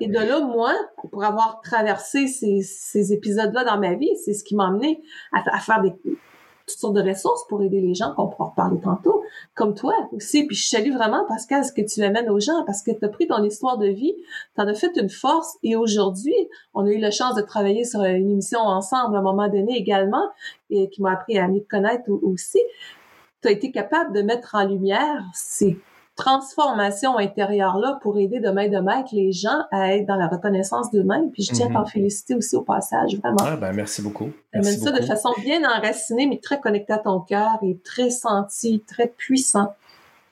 [0.00, 0.74] Et de là, moi,
[1.10, 5.58] pour avoir traversé ces, ces épisodes-là dans ma vie, c'est ce qui m'a amené à,
[5.60, 5.94] faire des,
[6.66, 9.22] toutes sortes de ressources pour aider les gens qu'on pourra reparler tantôt,
[9.54, 10.46] comme toi aussi.
[10.46, 13.08] Puis je salue vraiment, Pascal, ce que tu amènes aux gens, parce que tu as
[13.08, 14.14] pris ton histoire de vie,
[14.54, 16.36] tu en as fait une force, et aujourd'hui,
[16.74, 19.76] on a eu la chance de travailler sur une émission ensemble à un moment donné
[19.76, 20.28] également,
[20.68, 22.60] et qui m'a appris à mieux te connaître aussi
[23.42, 25.78] tu as été capable de mettre en lumière ces
[26.16, 30.90] transformations intérieures-là pour aider de main de maître les gens à être dans la reconnaissance
[30.90, 31.30] d'eux-mêmes.
[31.32, 31.86] Puis je tiens à t'en mhm.
[31.86, 33.38] féliciter aussi au passage, vraiment.
[33.40, 34.30] Ah, ben, merci beaucoup.
[34.52, 38.84] Merci ça de façon bien enracinée, mais très connectée à ton cœur et très senti,
[38.86, 39.74] très puissant.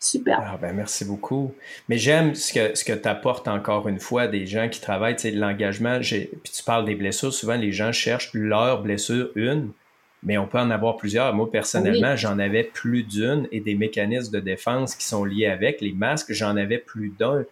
[0.03, 0.41] Super.
[0.43, 1.53] Ah ben merci beaucoup.
[1.91, 5.17] Mais j'aime ce que, ce que tu apportes encore une fois des gens qui travaillent,
[5.17, 5.99] tu sais, l'engagement.
[6.01, 7.35] Puis tu parles des blessures.
[7.35, 9.73] Souvent, les gens cherchent leur blessure, une,
[10.23, 11.35] mais on peut en avoir plusieurs.
[11.35, 15.81] Moi, personnellement, j'en avais plus d'une et des mécanismes de défense qui sont liés avec.
[15.81, 17.45] Les masques, j'en avais plus d'un.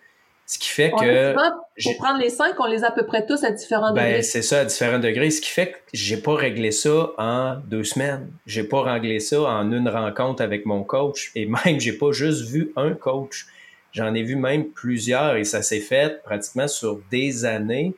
[0.46, 1.34] Ce qui fait que.
[1.34, 4.22] Pour prendre les cinq, on les a à peu près tous à différents ben, degrés.
[4.22, 5.30] C'est ça, à différents degrés.
[5.30, 8.30] Ce qui fait que j'ai pas réglé ça en deux semaines.
[8.46, 11.30] J'ai pas réglé ça en une rencontre avec mon coach.
[11.34, 13.46] Et même, j'ai pas juste vu un coach.
[13.92, 17.94] J'en ai vu même plusieurs et ça s'est fait pratiquement sur des années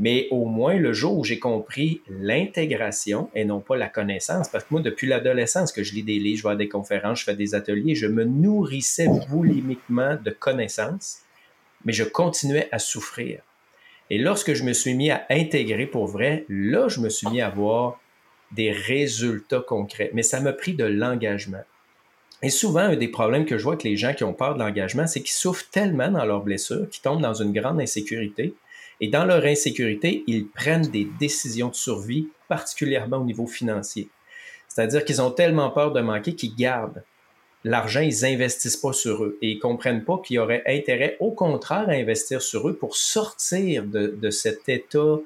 [0.00, 4.64] Mais au moins, le jour où j'ai compris l'intégration et non pas la connaissance, parce
[4.64, 7.36] que moi, depuis l'adolescence que je lis des livres, je vais des conférences, je fais
[7.36, 11.18] des ateliers, je me nourrissais boulimiquement de connaissances,
[11.84, 13.42] mais je continuais à souffrir.
[14.08, 17.42] Et lorsque je me suis mis à intégrer pour vrai, là, je me suis mis
[17.42, 18.00] à voir
[18.52, 20.10] des résultats concrets.
[20.14, 21.62] Mais ça m'a pris de l'engagement.
[22.42, 24.60] Et souvent, un des problèmes que je vois avec les gens qui ont peur de
[24.60, 28.54] l'engagement, c'est qu'ils souffrent tellement dans leurs blessures, qu'ils tombent dans une grande insécurité,
[29.00, 34.08] et dans leur insécurité, ils prennent des décisions de survie, particulièrement au niveau financier.
[34.68, 37.02] C'est-à-dire qu'ils ont tellement peur de manquer qu'ils gardent
[37.64, 41.32] l'argent, ils investissent pas sur eux et ils comprennent pas qu'il y aurait intérêt, au
[41.32, 45.18] contraire, à investir sur eux pour sortir de, de cet état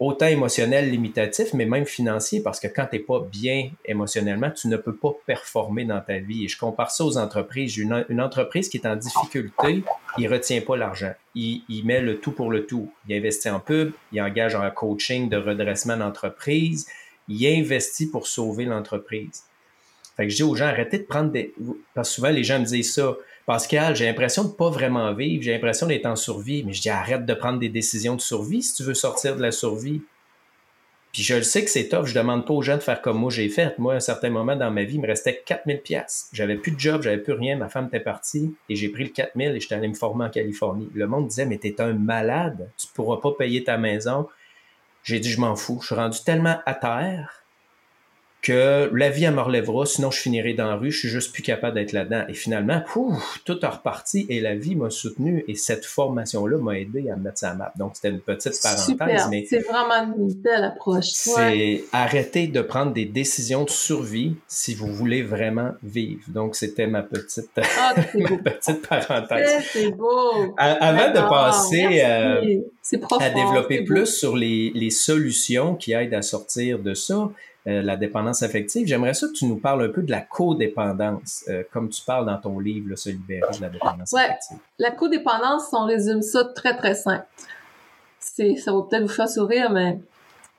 [0.00, 4.68] autant émotionnel limitatif, mais même financier, parce que quand tu n'es pas bien émotionnellement, tu
[4.68, 6.44] ne peux pas performer dans ta vie.
[6.44, 7.76] Et je compare ça aux entreprises.
[7.76, 9.84] Une, une entreprise qui est en difficulté,
[10.18, 11.12] il retient pas l'argent.
[11.34, 12.92] Il, il, met le tout pour le tout.
[13.08, 16.86] Il investit en pub, il engage en coaching de redressement d'entreprise,
[17.28, 19.44] il investit pour sauver l'entreprise.
[20.16, 21.54] Fait que je dis aux gens, arrêtez de prendre des...
[21.94, 23.14] Parce que souvent, les gens me disent ça.
[23.46, 26.88] Pascal, j'ai l'impression de pas vraiment vivre, j'ai l'impression d'être en survie, mais je dis
[26.88, 30.00] arrête de prendre des décisions de survie si tu veux sortir de la survie.
[31.12, 33.18] Puis je le sais que c'est tough, je demande pas aux gens de faire comme
[33.18, 33.78] moi j'ai fait.
[33.78, 36.28] Moi, à un certain moment dans ma vie, il me restait 4000 pièces.
[36.32, 39.10] J'avais plus de job, j'avais plus rien, ma femme était partie et j'ai pris le
[39.10, 40.88] 4000 et j'étais allé me former en Californie.
[40.94, 44.26] Le monde disait mais t'es un malade, tu pourras pas payer ta maison.
[45.02, 47.43] J'ai dit je m'en fous, je suis rendu tellement à terre
[48.44, 51.32] que la vie, elle me relèvera, sinon je finirai dans la rue, je suis juste
[51.32, 52.24] plus capable d'être là-dedans.
[52.28, 52.82] Et finalement,
[53.46, 57.22] tout a reparti et la vie m'a soutenu et cette formation-là m'a aidé à me
[57.22, 57.72] mettre sa map.
[57.78, 59.28] Donc, c'était une petite parenthèse.
[59.30, 61.06] mais C'est vraiment une belle approche.
[61.06, 66.20] C'est arrêter de prendre des décisions de survie si vous voulez vraiment vivre.
[66.28, 67.94] Donc, c'était ma petite, ah,
[68.44, 69.64] petite parenthèse.
[69.72, 70.54] C'est beau.
[70.58, 72.60] avant de passer euh,
[73.20, 77.30] à développer plus sur les, les solutions qui aident à sortir de ça,
[77.66, 78.86] euh, la dépendance affective.
[78.86, 82.26] J'aimerais ça que tu nous parles un peu de la codépendance, euh, comme tu parles
[82.26, 84.20] dans ton livre, Se libérer de la dépendance ouais.
[84.20, 84.58] affective.
[84.78, 87.26] La codépendance, on résume ça très, très simple.
[88.20, 89.98] C'est, ça va peut-être vous faire sourire, mais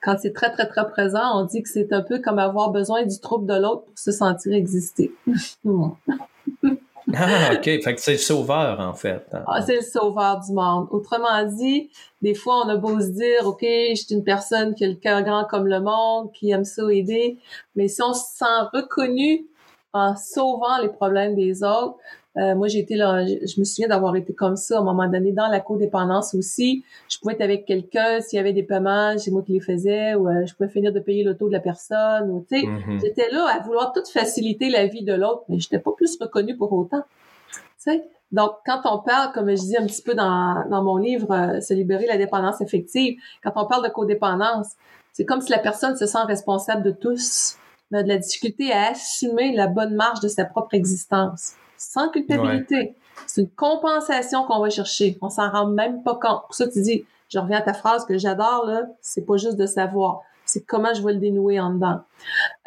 [0.01, 3.03] quand c'est très, très, très présent, on dit que c'est un peu comme avoir besoin
[3.05, 5.11] du trouble de l'autre pour se sentir exister.
[7.13, 7.63] Ah, OK.
[7.63, 9.27] Fait que c'est le sauveur, en fait.
[9.47, 10.87] Ah, c'est le sauveur du monde.
[10.91, 11.91] Autrement dit,
[12.21, 15.23] des fois, on a beau se dire, OK, je suis une personne qui a le
[15.23, 17.37] grand comme le monde, qui aime ça aider,
[17.75, 19.45] mais si on se sent reconnu
[19.93, 21.97] en sauvant les problèmes des autres,
[22.37, 25.07] euh, moi, j'ai été là, je me souviens d'avoir été comme ça à un moment
[25.07, 26.83] donné dans la codépendance aussi.
[27.09, 30.15] Je pouvais être avec quelqu'un, s'il y avait des paiements, c'est moi qui les faisais,
[30.15, 32.99] ou euh, je pouvais finir de payer l'auto de la personne, ou tu sais, Mhm.
[33.01, 36.57] j'étais là à vouloir tout faciliter la vie de l'autre, mais j'étais pas plus reconnue
[36.57, 37.03] pour autant.
[37.51, 38.03] Tu sais?
[38.31, 41.61] Donc, quand on parle, comme je dis un petit peu dans, dans mon livre, euh,
[41.61, 44.69] Se libérer de la dépendance affective, quand on parle de codépendance,
[45.13, 47.55] c'est comme si la personne se sent responsable de tous,
[47.91, 52.09] mais a de la difficulté à assumer la bonne marche de sa propre existence, sans
[52.09, 52.95] culpabilité.
[53.27, 55.17] C'est une compensation qu'on va chercher.
[55.21, 56.43] On s'en rend même pas compte.
[56.45, 59.57] Pour ça, tu dis, je reviens à ta phrase que j'adore, là, c'est pas juste
[59.57, 62.01] de savoir, c'est comment je vais le dénouer en dedans.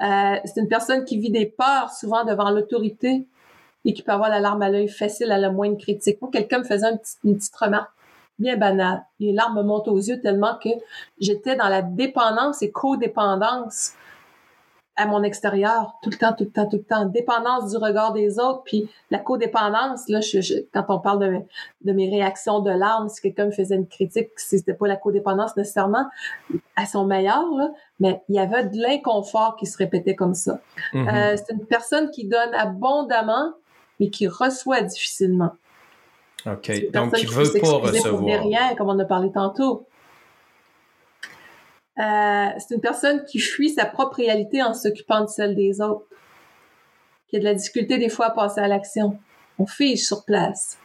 [0.01, 3.27] Euh, c'est une personne qui vit des peurs souvent devant l'autorité
[3.85, 6.21] et qui peut avoir la larme à l'œil facile à la moindre critique.
[6.21, 7.91] Moi, quelqu'un me faisait une petite, une petite remarque
[8.39, 9.05] bien banale.
[9.21, 10.69] Les larmes me montent aux yeux tellement que
[11.21, 13.93] j'étais dans la dépendance et codépendance
[14.99, 17.07] à mon extérieur, tout le temps, tout le temps, tout le temps.
[17.07, 21.39] Dépendance du regard des autres, puis la codépendance, là, je, je, quand on parle de,
[21.85, 25.57] de mes réactions de larmes, si quelqu'un me faisait une critique, c'était pas la codépendance
[25.57, 26.07] nécessairement
[26.75, 30.59] à son meilleur, là, mais il y avait de l'inconfort qui se répétait comme ça.
[30.93, 31.09] Mhm.
[31.09, 33.53] Euh, c'est une personne qui donne abondamment,
[34.01, 35.53] mais qui reçoit difficilement.
[36.45, 36.91] OK.
[36.93, 38.43] Donc, qui veut pas recevoir.
[38.43, 39.87] rien, comme on a parlé tantôt.
[41.99, 46.07] Euh, c'est une personne qui fuit sa propre réalité en s'occupant de celle des autres.
[47.29, 49.19] Qui a de la difficulté des fois à passer à l'action.
[49.59, 50.79] On fige sur place.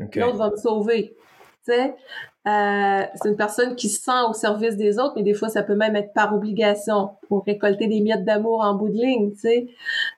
[0.00, 0.16] OK.
[0.16, 1.14] L'autre va me sauver.
[1.68, 5.62] Euh, c'est une personne qui se sent au service des autres, mais des fois, ça
[5.62, 9.32] peut même être par obligation pour récolter des miettes d'amour en bout de ligne.
[9.44, 9.60] Euh,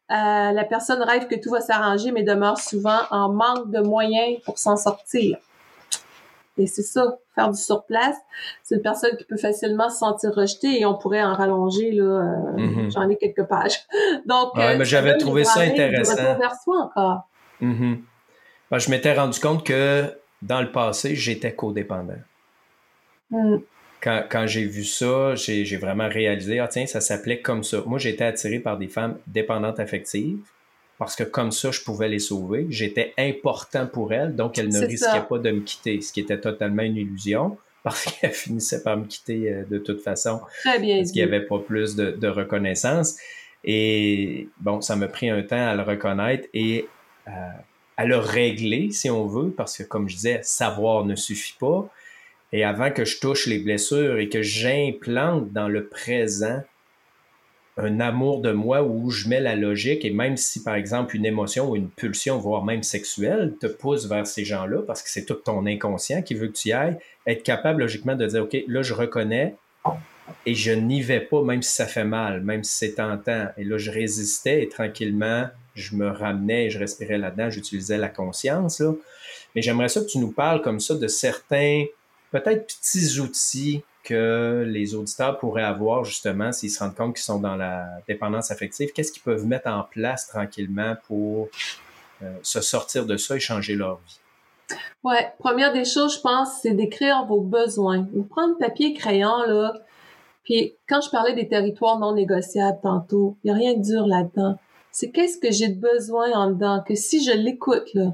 [0.08, 4.58] la personne rêve que tout va s'arranger, mais demeure souvent en manque de moyens pour
[4.58, 5.38] s'en sortir.
[6.56, 8.16] Et c'est ça, faire du surplace.
[8.62, 12.04] C'est une personne qui peut facilement se sentir rejetée et on pourrait en rallonger, là.
[12.04, 12.90] euh, Mhm.
[12.92, 13.78] J'en ai quelques pages.
[14.26, 16.14] Donc, Ouais, euh, mais j'avais trouvé ça intéressant.
[16.38, 17.28] vers soi encore.
[17.60, 18.02] Mhm.
[18.70, 20.04] Ben, je m'étais rendu compte que
[20.42, 22.14] dans le passé, j'étais codépendant.
[23.30, 23.56] Mm.
[24.00, 27.78] Quand, quand j'ai vu ça, j'ai j'ai vraiment réalisé, ah tiens, ça s'appelait comme ça.
[27.86, 30.38] Moi, j'étais attiré par des femmes dépendantes affectives
[30.98, 32.66] parce que comme ça, je pouvais les sauver.
[32.70, 35.20] J'étais important pour elles, donc elles ne risquaient ça.
[35.20, 37.56] pas de me quitter, ce qui était totalement une illusion.
[37.84, 40.40] parce qu'elle finissait par me quitter euh, de toute façon.
[40.60, 40.96] Très bien.
[40.96, 43.18] Parce qu'il n'y avait pas plus de, reconnaissance.
[43.62, 46.88] Et bon, ça m'a pris un temps à le reconnaître et
[47.28, 47.30] euh,
[47.98, 51.86] à le régler, si on veut, parce que comme je disais, savoir ne suffit pas.
[52.52, 56.62] Et avant que je touche les blessures et que j'implante dans le présent
[57.76, 61.26] un amour de moi où je mets la logique et même si par exemple une
[61.26, 65.24] émotion ou une pulsion, voire même sexuelle, te pousse vers ces gens-là parce que c'est
[65.24, 66.96] tout ton inconscient qui veut que tu y ailles,
[67.26, 69.56] être capable logiquement de dire, OK, là je reconnais
[70.46, 73.48] et je n'y vais pas même si ça fait mal, même si c'est tentant.
[73.56, 78.78] Et là je résistais et tranquillement je me ramenais je respirais là-dedans, j'utilisais la conscience.
[78.78, 78.92] Là.
[79.56, 81.86] Mais j'aimerais ça que tu nous parles comme ça de certains,
[82.30, 87.40] peut-être petits outils que les auditeurs pourraient avoir justement s'ils se rendent compte qu'ils sont
[87.40, 88.92] dans la dépendance affective?
[88.92, 91.48] Qu'est-ce qu'ils peuvent mettre en place tranquillement pour
[92.22, 94.20] euh, se sortir de ça et changer leur vie?
[95.02, 98.06] Ouais, première des choses, je pense, c'est d'écrire vos besoins.
[98.14, 99.74] Vous prendre papier et crayon, là.
[100.44, 104.06] Puis quand je parlais des territoires non négociables tantôt, il n'y a rien de dur
[104.06, 104.58] là-dedans.
[104.90, 108.12] C'est qu'est-ce que j'ai de besoin en dedans, que si je l'écoute, là,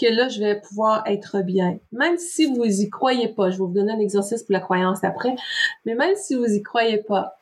[0.00, 1.78] que là, je vais pouvoir être bien.
[1.92, 5.04] Même si vous y croyez pas, je vais vous donner un exercice pour la croyance
[5.04, 5.34] après,
[5.84, 7.38] mais même si vous y croyez pas,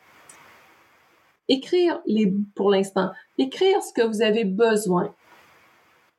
[1.49, 5.15] écrire les, pour l'instant, écrire ce que vous avez besoin.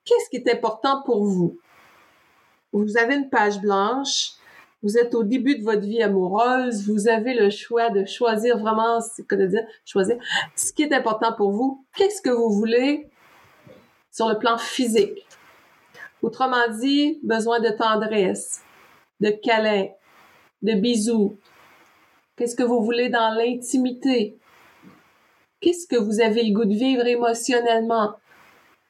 [0.05, 1.59] Qu'est-ce qui est important pour vous?
[2.71, 4.31] Vous avez une page blanche,
[4.81, 9.01] vous êtes au début de votre vie amoureuse, vous avez le choix de choisir vraiment,
[9.01, 10.17] ce que de dire, choisir
[10.55, 11.85] ce qui est important pour vous.
[11.95, 13.09] Qu'est-ce que vous voulez
[14.11, 15.28] sur le plan physique?
[16.21, 18.61] Autrement dit, besoin de tendresse,
[19.19, 19.87] de câlin,
[20.61, 21.37] de bisous.
[22.35, 24.37] Qu'est-ce que vous voulez dans l'intimité?
[25.61, 28.13] Qu'est-ce que vous avez le goût de vivre émotionnellement?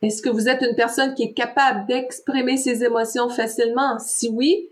[0.02, 4.00] Est-ce que vous êtes une personne qui est capable d'exprimer ses émotions facilement?
[4.00, 4.70] Si oui,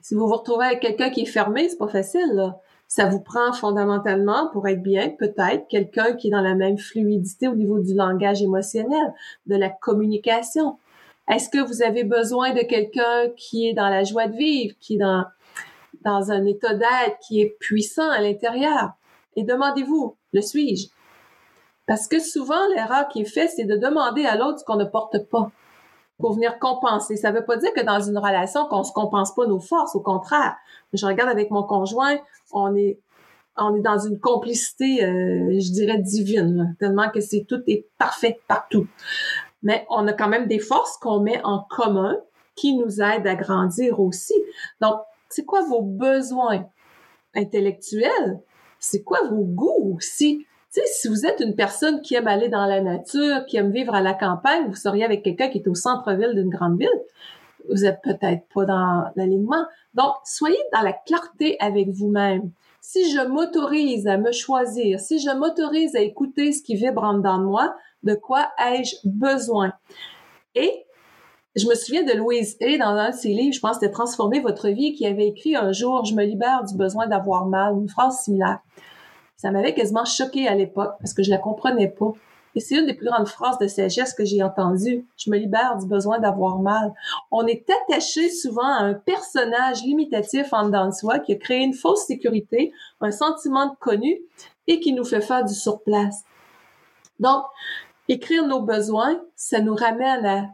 [0.00, 2.54] si vous vous retrouvez avec quelqu'un qui est fermé, c'est pas facile.
[2.88, 7.48] Ça vous prend fondamentalement, pour être bien, peut-être, quelqu'un qui est dans la même fluidité
[7.48, 9.14] au niveau du langage émotionnel,
[9.46, 10.78] de la communication.
[11.30, 14.96] Est-ce que vous avez besoin de quelqu'un qui est dans la joie de vivre, qui
[14.96, 15.24] est dans,
[16.04, 18.90] dans un état d'être, qui est puissant à l'intérieur?
[19.36, 20.88] Et demandez-vous, le suis-je?
[21.86, 24.84] Parce que souvent, l'erreur qui est faite, c'est de demander à l'autre ce qu'on ne
[24.84, 25.52] porte pas
[26.18, 27.16] pour venir compenser.
[27.16, 29.94] Ça ne veut pas dire que dans une relation, qu'on se compense pas nos forces.
[29.94, 30.56] Au contraire,
[30.92, 32.18] je regarde avec mon conjoint,
[32.52, 32.98] on est
[33.56, 38.40] on est dans une complicité, euh, je dirais divine, tellement que c'est tout est parfait
[38.48, 38.86] partout
[39.62, 42.18] mais on a quand même des forces qu'on met en commun
[42.56, 44.34] qui nous aident à grandir aussi.
[44.80, 44.96] Donc,
[45.28, 46.66] c'est quoi vos besoins
[47.34, 48.40] intellectuels?
[48.78, 50.46] C'est quoi vos goûts aussi?
[50.70, 54.00] Si vous êtes une personne qui aime aller dans la nature, qui aime vivre à
[54.00, 56.88] la campagne, vous seriez avec quelqu'un qui est au centre-ville d'une grande ville.
[57.68, 59.64] Vous êtes peut-être pas dans l'alignement.
[59.94, 62.50] Donc, soyez dans la clarté avec vous-même.
[62.80, 67.14] Si je m'autorise à me choisir, si je m'autorise à écouter ce qui vibre en
[67.14, 69.72] dedans de moi, de quoi ai-je besoin?
[70.54, 70.84] Et
[71.56, 74.40] je me souviens de Louise Hay dans un de ses livres, je pense, de Transformer
[74.40, 77.88] votre vie, qui avait écrit un jour, je me libère du besoin d'avoir mal, une
[77.88, 78.60] phrase similaire.
[79.36, 82.12] Ça m'avait quasiment choqué à l'époque parce que je la comprenais pas.
[82.54, 85.06] Et c'est une des plus grandes phrases de sagesse que j'ai entendues.
[85.16, 86.92] Je me libère du besoin d'avoir mal.
[87.30, 91.58] On est attaché souvent à un personnage limitatif en dedans de soi qui a créé
[91.58, 94.20] une fausse sécurité, un sentiment de connu
[94.66, 96.24] et qui nous fait faire du surplace.
[97.18, 97.44] Donc,
[98.10, 100.48] écrire nos besoins, ça nous ramène à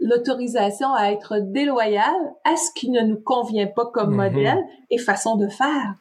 [0.00, 4.32] l'autorisation à être déloyal à ce qui ne nous convient pas comme mm-hmm.
[4.34, 5.94] modèle et façon de faire.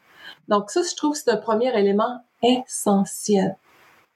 [0.48, 3.58] Donc ça, je trouve que c'est un premier élément essentiel.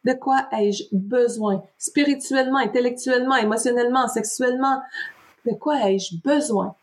[0.05, 1.63] De quoi ai-je besoin?
[1.77, 4.81] Spirituellement, intellectuellement, émotionnellement, sexuellement,
[5.45, 6.75] de quoi ai-je besoin?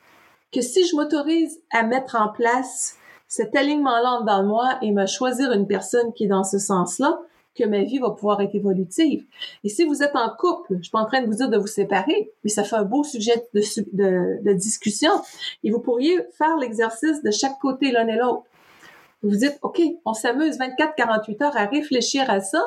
[0.52, 2.96] Que si je m'autorise à mettre en place
[3.28, 7.20] cet alignement-là dans moi et me choisir une personne qui est dans ce sens-là,
[7.60, 9.24] que ma vie va pouvoir être évolutive.
[9.64, 11.58] Et si vous êtes en couple, je suis pas en train de vous dire de
[11.58, 15.12] vous séparer, mais ça fait un beau sujet de, discussion.
[15.64, 18.44] Et vous pourriez faire l'exercice de chaque côté l'un et l'autre.
[19.22, 22.62] Vous dites, OK, on s'amuse 24-48 heures à réfléchir à ça,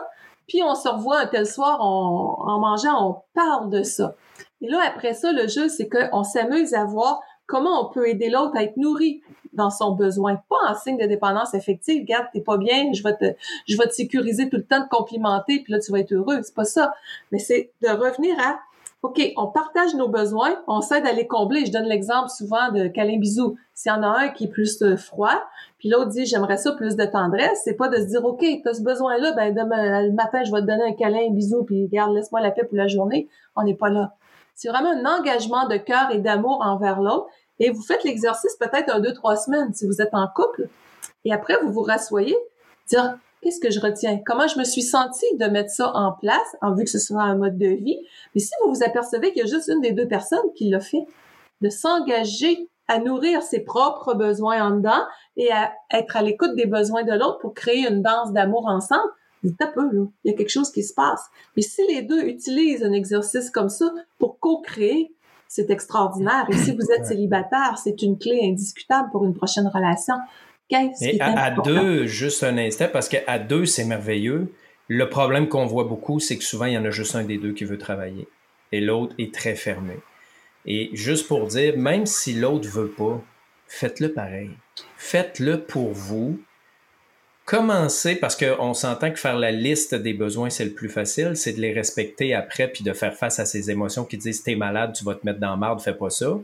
[0.48, 4.16] puis on se revoit un tel soir en mangeant, on parle de ça.
[4.64, 8.30] Et là, après ça, le jeu, c'est qu'on s'amuse à voir comment on peut aider
[8.30, 9.22] l'autre à être nourri
[9.54, 12.02] dans son besoin, pas en signe de dépendance affective.
[12.02, 13.38] Regarde, t'es pas bien, je vais te,
[13.68, 16.41] je vais te sécuriser tout le temps, de complimenter, puis là tu vas être heureux.
[16.44, 16.94] C'est pas ça.
[17.32, 18.60] Mais c'est de revenir à,
[19.04, 21.66] ok, on partage nos besoins, on s'aide à les combler.
[21.66, 23.56] Je donne l'exemple souvent de câlin bisou.
[23.76, 25.44] S'il y en a un qui est plus euh, froid,
[25.78, 28.74] puis l'autre dit j'aimerais ça plus de tendresse, c'est pas de se dire ok, t'as
[28.74, 31.84] ce besoin-là, ben demain le matin je vais te donner un câlin, un bisou, puis
[31.86, 33.28] regarde, laisse-moi la paix pour la journée.
[33.56, 34.16] On n'est pas là.
[34.56, 37.28] C'est vraiment un engagement de cœur et d'amour envers l'autre
[37.60, 40.68] Et vous faites l'exercice peut-être un, deux, trois semaines si vous êtes en couple.
[41.26, 42.36] Et après, vous vous rassoyez,
[42.88, 44.20] dire qu'est-ce que je retiens?
[44.26, 47.24] Comment je me suis sentie de mettre ça en place, en vue que ce soit
[47.24, 47.99] un mode de vie?
[48.36, 50.80] Mais si vous vous apercevez qu'il y a juste une des deux personnes qui l'a
[50.80, 51.06] fait,
[51.62, 55.06] de s'engager à nourrir ses propres besoins en dedans
[55.38, 59.10] et à être à l'écoute des besoins de l'autre pour créer une danse d'amour ensemble,
[59.44, 60.06] dites un peu, là.
[60.24, 61.22] Il y a quelque chose qui se passe.
[61.56, 65.12] Mais si les deux utilisent un exercice comme ça pour co-créer,
[65.48, 66.48] c'est extraordinaire.
[66.50, 70.16] Et si vous êtes célibataire, c'est une clé indiscutable pour une prochaine relation.
[70.72, 74.52] Mais à, deux, juste un instant, parce qu'à deux, c'est merveilleux.
[74.88, 77.38] Le problème qu'on voit beaucoup, c'est que souvent, il y en a juste un des
[77.38, 78.28] deux qui veut travailler
[78.72, 80.00] et l'autre est très fermé.
[80.66, 83.22] Et juste pour dire, même si l'autre veut pas,
[83.68, 84.50] faites-le pareil.
[84.98, 86.39] Faites-le pour vous.
[87.46, 91.54] Commencez, parce qu'on s'entend que faire la liste des besoins, c'est le plus facile, c'est
[91.54, 94.94] de les respecter après, puis de faire face à ces émotions qui disent t'es malade,
[94.96, 96.38] tu vas te mettre dans marde, fais pas ça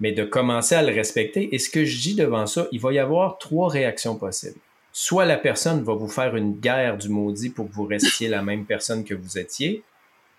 [0.00, 1.54] mais de commencer à le respecter.
[1.54, 4.58] Et ce que je dis devant ça, il va y avoir trois réactions possibles.
[4.92, 8.42] Soit la personne va vous faire une guerre du maudit pour que vous restiez la
[8.42, 9.82] même personne que vous étiez,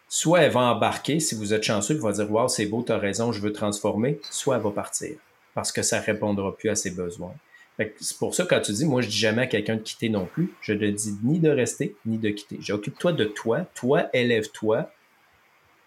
[0.07, 2.91] soit elle va embarquer, si vous êtes chanceux, elle va dire Waouh, c'est beau, tu
[2.91, 5.18] as raison, je veux transformer, soit elle va partir
[5.53, 7.34] parce que ça répondra plus à ses besoins.
[7.78, 10.26] C'est pour ça, quand tu dis, moi, je dis jamais à quelqu'un de quitter non
[10.26, 12.57] plus, je ne dis ni de rester, ni de quitter.
[12.61, 14.89] J'occupe-toi de toi, toi, élève-toi,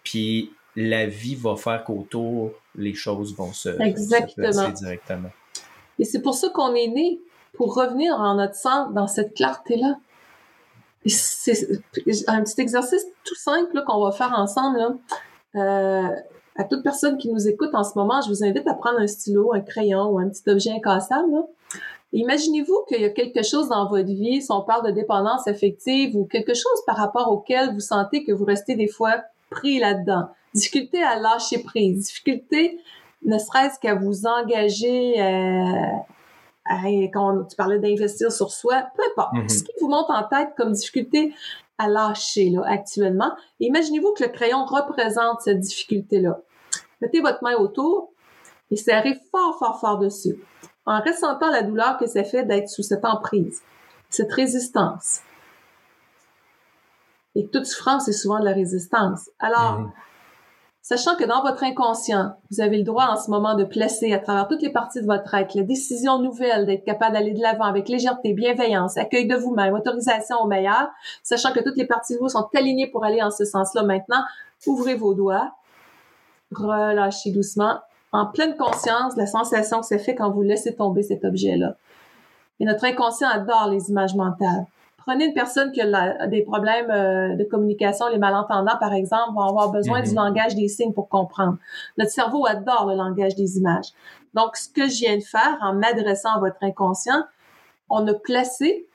[0.03, 4.69] puis la vie va faire qu'autour, les choses vont se, Exactement.
[4.69, 5.31] directement.
[5.97, 7.19] Et c'est pour ça qu'on est né,
[7.53, 9.97] pour revenir en notre centre, dans cette clarté-là.
[11.05, 11.81] C'est
[12.27, 14.79] un petit exercice tout simple qu'on va faire ensemble.
[15.55, 16.07] Euh,
[16.55, 19.07] à toute personne qui nous écoute en ce moment, je vous invite à prendre un
[19.07, 21.31] stylo, un crayon ou un petit objet incassable.
[22.11, 26.15] Imaginez-vous qu'il y a quelque chose dans votre vie, si on parle de dépendance affective
[26.15, 29.15] ou quelque chose par rapport auquel vous sentez que vous restez des fois
[29.49, 32.79] pris là-dedans difficulté à lâcher prise, difficulté
[33.23, 35.85] ne serait-ce qu'à vous engager euh,
[36.65, 36.77] à,
[37.13, 39.33] quand tu parlais d'investir sur soi, peu importe.
[39.33, 39.49] Mm-hmm.
[39.49, 41.33] Ce qui vous monte en tête comme difficulté
[41.79, 43.31] à lâcher là, actuellement.
[43.59, 46.39] Imaginez-vous que le crayon représente cette difficulté-là.
[47.01, 48.11] Mettez votre main autour
[48.69, 50.35] et serrez fort, fort, fort dessus,
[50.85, 53.61] en ressentant la douleur que ça fait d'être sous cette emprise,
[54.09, 55.21] cette résistance.
[57.33, 59.29] Et toute souffrance, c'est souvent de la résistance.
[59.39, 59.91] Alors, mm-hmm.
[60.89, 64.17] Sachant que dans votre inconscient, vous avez le droit en ce moment de placer à
[64.17, 67.65] travers toutes les parties de votre être la décision nouvelle d'être capable d'aller de l'avant
[67.65, 70.89] avec légèreté, bienveillance, accueil de vous-même, autorisation au meilleur,
[71.21, 74.23] sachant que toutes les parties de vous sont alignées pour aller en ce sens-là maintenant,
[74.65, 75.51] ouvrez vos doigts,
[76.55, 77.81] relâchez doucement,
[78.11, 81.75] en pleine conscience la sensation que ça fait quand vous laissez tomber cet objet-là.
[82.59, 84.65] Et notre inconscient adore les images mentales
[85.09, 89.41] prenez une personne qui a des problèmes euh, de communication, les malentendants, par exemple, vont
[89.41, 90.17] avoir besoin du mhm.
[90.17, 91.57] langage des signes pour comprendre.
[91.97, 93.87] Notre cerveau adore le langage des images.
[94.35, 97.23] Donc, ce que je viens de faire en m'adressant à votre inconscient,
[97.89, 98.87] on a placé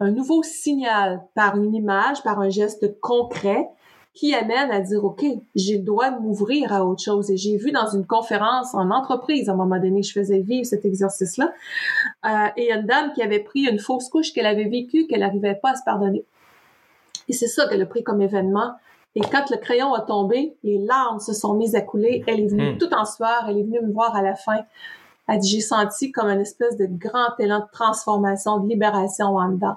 [0.00, 3.68] un nouveau signal par une image, par un geste concret
[4.14, 7.30] qui amène à dire, OK, j'ai le droit de m'ouvrir à autre chose.
[7.30, 10.66] Et j'ai vu dans une conférence en entreprise, à un moment donné, je faisais vivre
[10.66, 11.52] cet exercice-là,
[12.26, 15.54] euh, et une dame qui avait pris une fausse couche qu'elle avait vécue, qu'elle n'arrivait
[15.54, 16.24] pas à se pardonner.
[17.28, 18.72] Et c'est ça qu'elle a pris comme événement.
[19.14, 22.24] Et quand le crayon a tombé, les larmes se sont mises à couler.
[22.26, 22.78] Elle est venue hmm.
[22.78, 23.46] tout en sueur.
[23.48, 24.60] Elle est venue me voir à la fin.
[25.28, 29.50] Elle dit, j'ai senti comme une espèce de grand élan de transformation, de libération en
[29.50, 29.76] dedans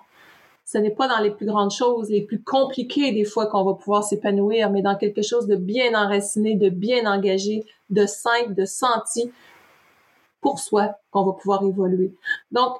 [0.65, 3.73] ce n'est pas dans les plus grandes choses, les plus compliquées des fois qu'on va
[3.73, 8.65] pouvoir s'épanouir, mais dans quelque chose de bien enraciné, de bien engagé, de simple, de
[8.65, 9.31] senti
[10.41, 12.13] pour soi qu'on va pouvoir évoluer.
[12.51, 12.77] Donc,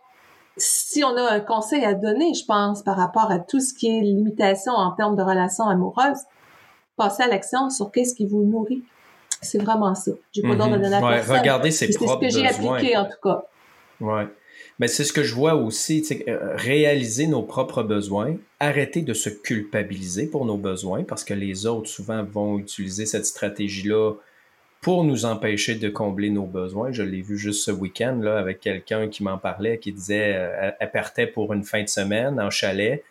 [0.58, 3.88] si on a un conseil à donner, je pense, par rapport à tout ce qui
[3.88, 6.22] est limitation en termes de relations amoureuses,
[6.96, 8.84] passez à l'action sur qu'est-ce qui vous nourrit.
[9.42, 10.12] C'est vraiment ça.
[10.32, 13.06] J'ai pas mm de donner à Regardez ses propres C'est ce que j'ai appliqué, en
[13.06, 13.44] tout cas.
[14.00, 14.28] Ouais.
[14.84, 19.30] Mais c'est ce que je vois aussi, euh, réaliser nos propres besoins, arrêter de se
[19.30, 24.16] culpabiliser pour nos besoins, parce que les autres souvent vont utiliser cette stratégie-là
[24.82, 26.92] pour nous empêcher de combler nos besoins.
[26.92, 30.72] Je l'ai vu juste ce week-end là, avec quelqu'un qui m'en parlait, qui disait euh,
[30.78, 33.06] elle partait pour une fin de semaine en chalet,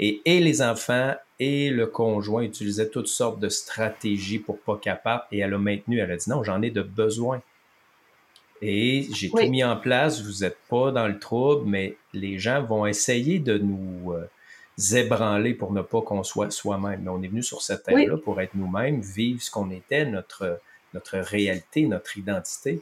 [0.00, 5.22] et, et les enfants et le conjoint utilisaient toutes sortes de stratégies pour pas capable,
[5.32, 7.40] et elle a maintenu, elle a dit non, j'en ai de besoin.
[8.62, 10.22] Et j'ai tout mis en place.
[10.22, 14.28] Vous n'êtes pas dans le trouble, mais les gens vont essayer de nous euh,
[14.96, 17.02] ébranler pour ne pas qu'on soit soi-même.
[17.02, 20.60] Mais on est venu sur cette terre-là pour être nous-mêmes, vivre ce qu'on était, notre,
[20.94, 22.80] notre réalité, notre identité.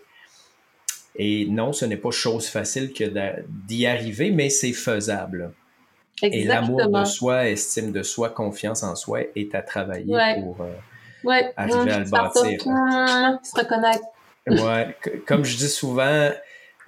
[1.16, 3.04] Et non, ce n'est pas chose facile que
[3.48, 5.52] d'y arriver, mais c'est faisable.
[6.22, 11.42] Et l'amour de soi, estime de soi, confiance en soi est à travailler pour euh,
[11.56, 12.62] arriver à le bâtir.
[13.42, 14.04] Se reconnaître
[14.48, 16.30] ouais, comme je dis souvent,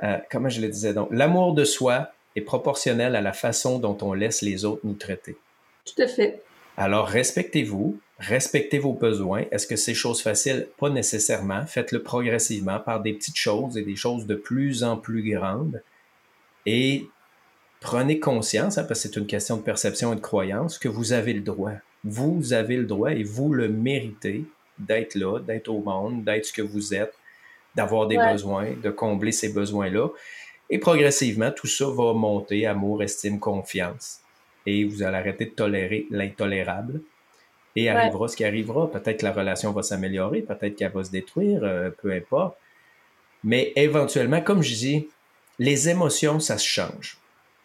[0.03, 3.97] euh, comment je le disais donc, l'amour de soi est proportionnel à la façon dont
[4.03, 5.37] on laisse les autres nous traiter.
[5.85, 6.43] Tout à fait.
[6.77, 9.45] Alors, respectez-vous, respectez vos besoins.
[9.53, 10.67] Est-ce que c'est chose facile?
[10.79, 11.65] Pas nécessairement.
[11.67, 15.83] Faites-le progressivement par des petites choses et des choses de plus en plus grandes.
[16.67, 17.07] Et
[17.81, 21.13] prenez conscience, hein, parce que c'est une question de perception et de croyance, que vous
[21.13, 21.75] avez le droit.
[22.03, 24.45] Vous avez le droit et vous le méritez
[24.79, 27.15] d'être là, d'être au monde, d'être ce que vous êtes,
[27.75, 30.09] d'avoir des besoins, de combler ces besoins-là.
[30.71, 34.21] Et progressivement, tout ça va monter, amour, estime, confiance.
[34.67, 37.01] Et vous allez arrêter de tolérer l'intolérable.
[37.77, 38.91] Et arrivera ce qui arrivera.
[38.91, 42.57] Peut-être que la relation va s'améliorer, peut-être qu'elle va se détruire, euh, peu importe.
[43.43, 45.09] Mais éventuellement, comme je dis,
[45.59, 47.19] les émotions, ça se change.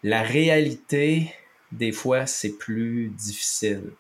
[0.03, 1.31] La réalité,
[1.71, 3.91] des fois, c'est plus difficile.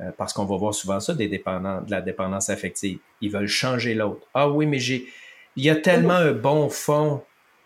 [0.00, 2.98] Euh, parce qu'on va voir souvent ça des dépendants, de la dépendance affective.
[3.20, 4.26] Ils veulent changer l'autre.
[4.32, 5.06] Ah oui, mais j'ai,
[5.56, 7.22] il y a tellement un bon fond.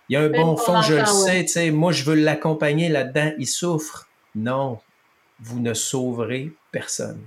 [0.09, 2.89] Il y a un bon fond, je le sais, tu sais, moi je veux l'accompagner
[2.89, 4.09] là-dedans, il souffre.
[4.35, 4.78] Non,
[5.41, 7.20] vous ne sauverez personne.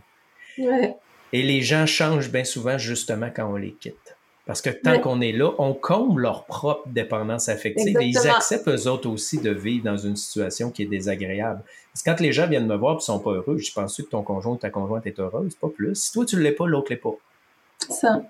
[1.34, 4.16] Et les gens changent bien souvent justement quand on les quitte.
[4.45, 8.70] Parce que tant qu'on est là, on comble leur propre dépendance affective et ils acceptent
[8.70, 11.62] eux autres aussi de vivre dans une situation qui est désagréable.
[11.91, 14.03] Parce que quand les gens viennent me voir et sont pas heureux, je pense que
[14.03, 15.95] ton conjoint ou ta conjointe est heureuse, pas plus.
[15.95, 17.16] Si toi tu ne l'es pas, l'autre l'est pas.
[17.89, 18.22] Ça.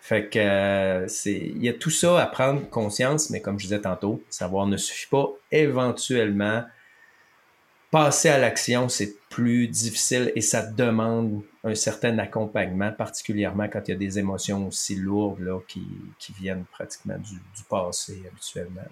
[0.00, 1.36] Fait que euh, c'est.
[1.36, 4.76] Il y a tout ça à prendre conscience, mais comme je disais tantôt, savoir ne
[4.76, 5.28] suffit pas.
[5.50, 6.64] Éventuellement,
[7.90, 13.90] passer à l'action, c'est plus difficile et ça demande un certain accompagnement, particulièrement quand il
[13.92, 15.86] y a des émotions aussi lourdes là, qui,
[16.18, 18.82] qui viennent pratiquement du, du passé habituellement.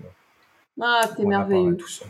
[0.80, 1.76] Ah, c'est merveilleux.
[1.76, 2.04] Tout ça.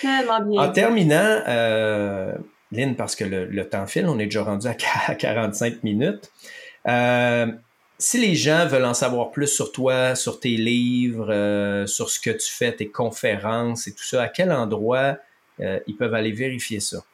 [0.00, 0.62] Tellement bien.
[0.62, 2.34] En terminant, euh,
[2.70, 4.74] Lynn, parce que le, le, temps file, on est déjà rendu à
[5.14, 6.30] 45 minutes.
[6.86, 7.46] Euh,
[8.00, 12.18] si les gens veulent en savoir plus sur toi, sur tes livres, euh, sur ce
[12.18, 15.18] que tu fais, tes conférences et tout ça, à quel endroit
[15.60, 17.04] euh, ils peuvent aller vérifier ça?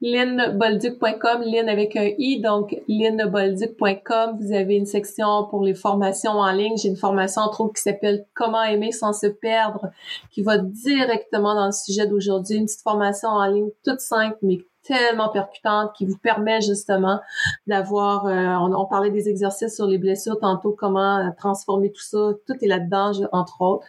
[0.00, 4.38] linbolduc.com, Lynn avec un i, donc linbolduc.com.
[4.40, 6.76] Vous avez une section pour les formations en ligne.
[6.76, 9.90] J'ai une formation entre autres qui s'appelle Comment aimer sans se perdre,
[10.30, 12.56] qui va directement dans le sujet d'aujourd'hui.
[12.56, 17.20] Une petite formation en ligne toute simple, mais tellement percutante qui vous permet justement
[17.66, 22.32] d'avoir, euh, on, parlait des exercices sur les blessures tantôt, comment euh, transformer tout ça,
[22.46, 23.86] tout est là-dedans, entre autres.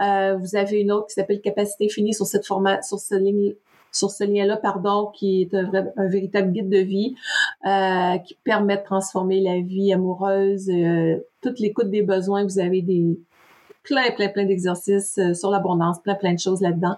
[0.00, 3.54] Euh, vous avez une autre qui s'appelle Capacité finie sur cette format, sur cette ligne
[3.96, 7.14] sur ce lien-là, pardon, qui est un, vrai, un véritable guide de vie
[7.66, 12.44] euh, qui permet de transformer la vie amoureuse, euh, toute l'écoute des besoins.
[12.44, 13.18] Vous avez des
[13.86, 16.96] plein, plein, plein d'exercices euh, sur l'abondance, plein, plein de choses là-dedans.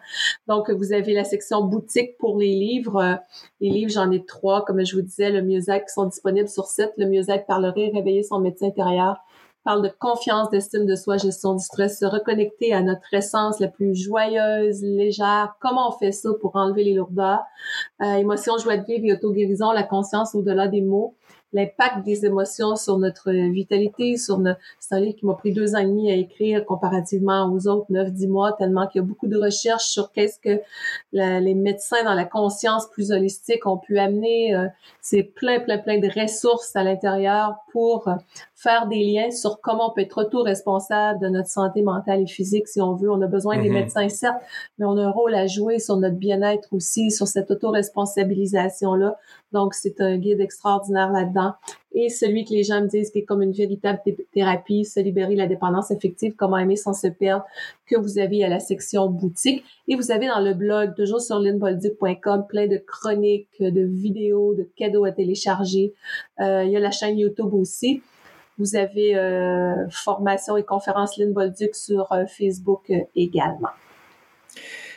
[0.49, 2.97] Donc, vous avez la section boutique pour les livres.
[2.97, 3.15] Euh,
[3.61, 6.67] les livres, j'en ai trois, comme je vous disais, le mieux-être qui sont disponibles sur
[6.67, 6.91] site.
[6.97, 9.19] Le mieux-être parlerait, réveiller son médecin intérieur
[9.65, 13.69] parle de confiance, d'estime de soi, gestion du stress, se reconnecter à notre essence la
[13.69, 15.57] plus joyeuse, légère.
[15.61, 17.43] Comment on fait ça pour enlever les lourdeurs?
[18.01, 21.17] Euh, émotion, joie de vivre et auto-guérison, la conscience au-delà des mots
[21.53, 24.61] l'impact des émotions sur notre vitalité, sur notre...
[24.89, 27.85] C'est un livre qui m'a pris deux ans et demi à écrire comparativement aux autres
[27.91, 30.63] neuf, dix mois, tellement qu'il y a beaucoup de recherches sur qu'est-ce que
[31.13, 34.55] les médecins dans la conscience plus holistique ont pu amener.
[34.55, 34.67] Euh,
[35.03, 38.09] c'est plein, plein, plein de ressources à l'intérieur pour
[38.55, 42.67] faire des liens sur comment on peut être auto-responsable de notre santé mentale et physique
[42.67, 43.11] si on veut.
[43.11, 43.75] On a besoin des mhm.
[43.75, 44.43] médecins, certes,
[44.79, 49.17] mais on a un rôle à jouer sur notre bien-être aussi, sur cette auto-responsabilisation-là.
[49.53, 51.53] Donc, c'est un guide extraordinaire là-dedans.
[51.95, 54.01] Et celui que les gens me disent qui est comme une véritable
[54.33, 57.45] thérapie, se libérer de la dépendance affective, comment aimer sans se perdre,
[57.87, 59.65] que vous avez à la section boutique.
[59.89, 64.69] Et vous avez dans le blog, toujours sur linbolduc.com, plein de chroniques, de vidéos, de
[64.77, 65.95] cadeaux à télécharger.
[66.41, 68.03] Euh, il y a la chaîne YouTube aussi.
[68.59, 73.69] Vous avez euh, formation et conférence Lynn Bolduc sur euh, Facebook euh, également.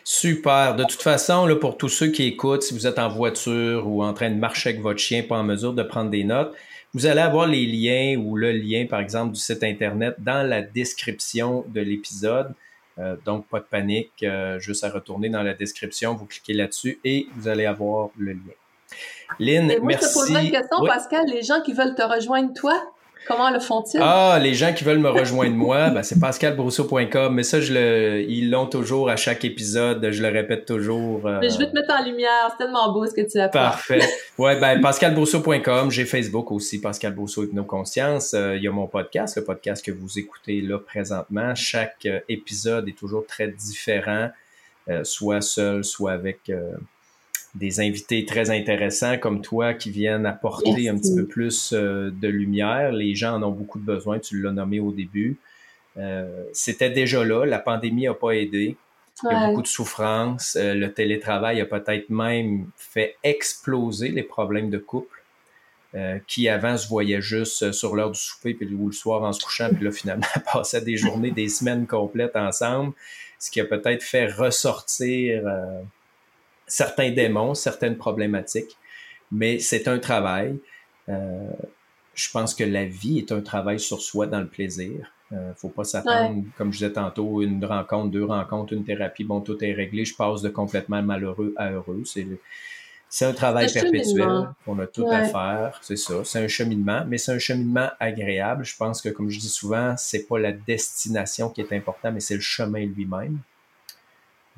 [0.04, 0.76] Super.
[0.76, 4.04] De toute façon, là, pour tous ceux qui écoutent, si vous êtes en voiture ou
[4.04, 6.56] en train de marcher avec votre chien, pas en mesure de prendre des notes,
[6.94, 10.62] vous allez avoir les liens ou le lien, par exemple, du site Internet dans la
[10.62, 12.54] description de l'épisode.
[13.00, 17.00] Euh, donc, pas de panique, euh, juste à retourner dans la description, vous cliquez là-dessus
[17.06, 18.40] et vous allez avoir le lien.
[19.40, 20.06] Lynn, moi, merci.
[20.06, 21.26] Je te poserai une question, Pascal.
[21.28, 22.94] Les gens qui veulent te rejoindre, toi,
[23.28, 24.00] Comment le font-ils?
[24.02, 27.34] Ah, les gens qui veulent me rejoindre moi, ben, c'est pascalbrousseau.com.
[27.34, 30.10] Mais ça, je le, ils l'ont toujours à chaque épisode.
[30.12, 31.26] Je le répète toujours.
[31.28, 32.50] Euh, mais je veux te mettre en lumière.
[32.52, 33.52] C'est tellement beau ce que tu as fait.
[33.52, 34.02] Parfait.
[34.38, 35.92] ouais, ben, pascalbrousseau.com.
[35.92, 38.34] J'ai Facebook aussi, Pascal Brousseau Hypnoconscience.
[38.34, 41.54] Euh, il y a mon podcast, le podcast que vous écoutez là présentement.
[41.54, 44.30] Chaque euh, épisode est toujours très différent,
[45.04, 46.52] soit seul, soit avec
[47.56, 52.28] des invités très intéressants comme toi qui viennent apporter un petit peu plus euh, de
[52.28, 52.92] lumière.
[52.92, 55.38] Les gens en ont beaucoup de besoin, tu l'as nommé au début.
[56.54, 58.78] C'était déjà là, la pandémie n'a pas aidé.
[59.24, 60.58] Il y a beaucoup de souffrance.
[60.58, 65.22] le télétravail a peut-être même fait exploser les problèmes de couple.
[65.94, 69.24] Euh, qui avant se voyaient juste euh, sur l'heure du souper puis ou le soir
[69.24, 72.94] en se couchant, puis là finalement passaient des journées, des semaines complètes ensemble,
[73.40, 75.82] ce qui a peut-être fait ressortir euh,
[76.72, 78.78] certains démons, certaines problématiques.
[79.32, 80.58] Mais c'est un travail.
[81.08, 85.12] je pense que la vie est un travail sur soi dans le plaisir.
[85.32, 89.42] ne faut pas s'attendre, comme je disais tantôt, une rencontre, deux rencontres, une thérapie, bon,
[89.42, 92.04] tout est réglé, je passe de complètement malheureux à heureux.
[92.06, 92.28] C'est
[93.14, 96.24] c'est un travail perpétuel qu'on a tout à faire, c'est ça.
[96.24, 98.64] C'est un cheminement, mais c'est un cheminement agréable.
[98.64, 102.22] Je pense que, comme je dis souvent, c'est pas la destination qui est importante, mais
[102.22, 103.40] c'est le chemin lui-même.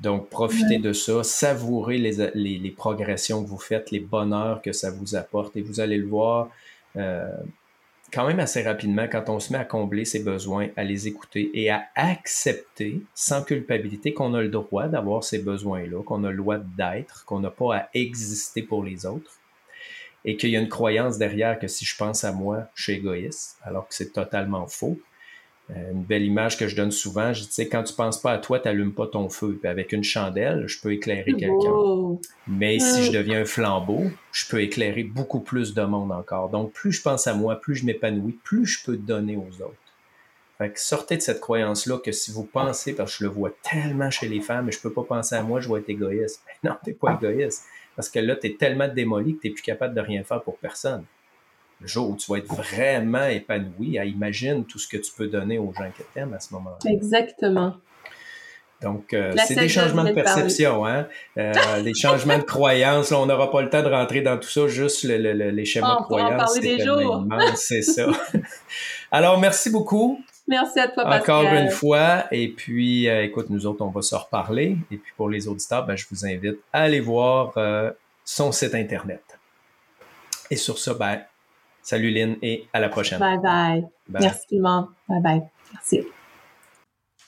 [0.00, 4.90] Donc, profitez de ça, savourez les, les, progressions que vous faites, les bonheurs que ça
[4.90, 6.50] vous apporte, et vous allez le voir.
[6.96, 7.28] Euh,
[8.12, 11.50] quand même assez rapidement, quand on se met à combler ses besoins, à les écouter
[11.54, 16.36] et à accepter sans culpabilité qu'on a le droit d'avoir ces besoins-là, qu'on a le
[16.36, 19.40] droit d'être, qu'on n'a pas à exister pour les autres
[20.24, 22.92] et qu'il y a une croyance derrière que si je pense à moi, je suis
[22.94, 24.98] égoïste, alors que c'est totalement faux.
[25.70, 28.38] Euh, une belle image que je donne souvent, je dis, quand tu penses pas à
[28.38, 29.56] toi, tu n'allumes pas ton feu.
[29.58, 32.18] Puis avec une chandelle, je peux éclairer quelqu'un.
[32.46, 36.50] Mais si je deviens un flambeau, je peux éclairer beaucoup plus de monde encore.
[36.50, 39.74] Donc, plus je pense à moi, plus je m'épanouis, plus je peux donner aux autres.
[40.58, 43.50] Fait que sortez de cette croyance-là que si vous pensez, parce que je le vois
[43.62, 46.42] tellement chez les femmes, mais je peux pas penser à moi, je vais être égoïste.
[46.62, 47.64] Mais non, t'es pas égoïste.
[47.96, 50.42] Parce que là, tu es tellement démoli que tu n'es plus capable de rien faire
[50.42, 51.04] pour personne
[51.80, 55.58] le jour où tu vas être vraiment épanoui, imagine tout ce que tu peux donner
[55.58, 56.90] aux gens que tu aimes à ce moment-là.
[56.90, 57.74] Exactement.
[58.84, 61.06] Donc, euh, c'est des changements de perception, hein?
[61.38, 63.12] Euh, des changements de croyances.
[63.12, 66.58] on n'aura pas le temps de rentrer dans tout ça, juste les schémas de croyances.
[67.56, 68.06] C'est ça.
[69.10, 70.20] Alors, merci beaucoup.
[70.46, 71.46] Merci à toi, Pascal.
[71.46, 72.24] Encore une fois.
[72.30, 74.76] Et puis, euh, écoute, nous autres, on va se reparler.
[74.90, 77.54] Et puis, pour les auditeurs, ben, je vous invite à aller voir
[78.24, 79.22] son site Internet.
[80.50, 81.20] Et sur ça, ben,
[81.84, 83.20] Salut Lynn et à la prochaine.
[83.20, 83.86] Bye bye.
[84.08, 84.86] Merci tout le monde.
[85.08, 85.42] Bye bye.
[85.72, 86.00] Merci.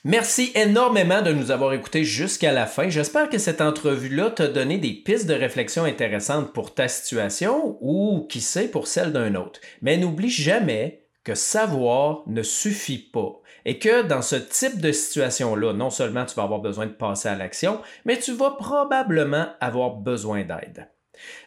[0.03, 2.89] Merci énormément de nous avoir écoutés jusqu'à la fin.
[2.89, 8.25] J'espère que cette entrevue-là t'a donné des pistes de réflexion intéressantes pour ta situation ou,
[8.29, 9.59] qui sait, pour celle d'un autre.
[9.81, 15.73] Mais n'oublie jamais que savoir ne suffit pas et que dans ce type de situation-là,
[15.73, 19.95] non seulement tu vas avoir besoin de passer à l'action, mais tu vas probablement avoir
[19.97, 20.87] besoin d'aide.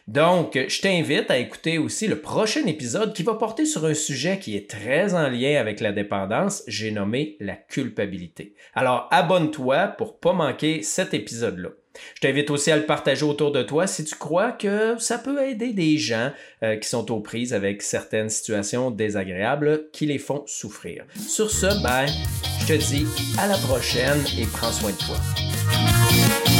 [0.07, 4.39] Donc, je t'invite à écouter aussi le prochain épisode qui va porter sur un sujet
[4.39, 8.55] qui est très en lien avec la dépendance, j'ai nommé la culpabilité.
[8.73, 11.69] Alors, abonne-toi pour pas manquer cet épisode-là.
[12.15, 15.43] Je t'invite aussi à le partager autour de toi si tu crois que ça peut
[15.43, 16.31] aider des gens
[16.63, 21.05] euh, qui sont aux prises avec certaines situations désagréables qui les font souffrir.
[21.27, 22.05] Sur ce, ben,
[22.61, 23.05] je te dis
[23.37, 26.50] à la prochaine et prends soin de toi.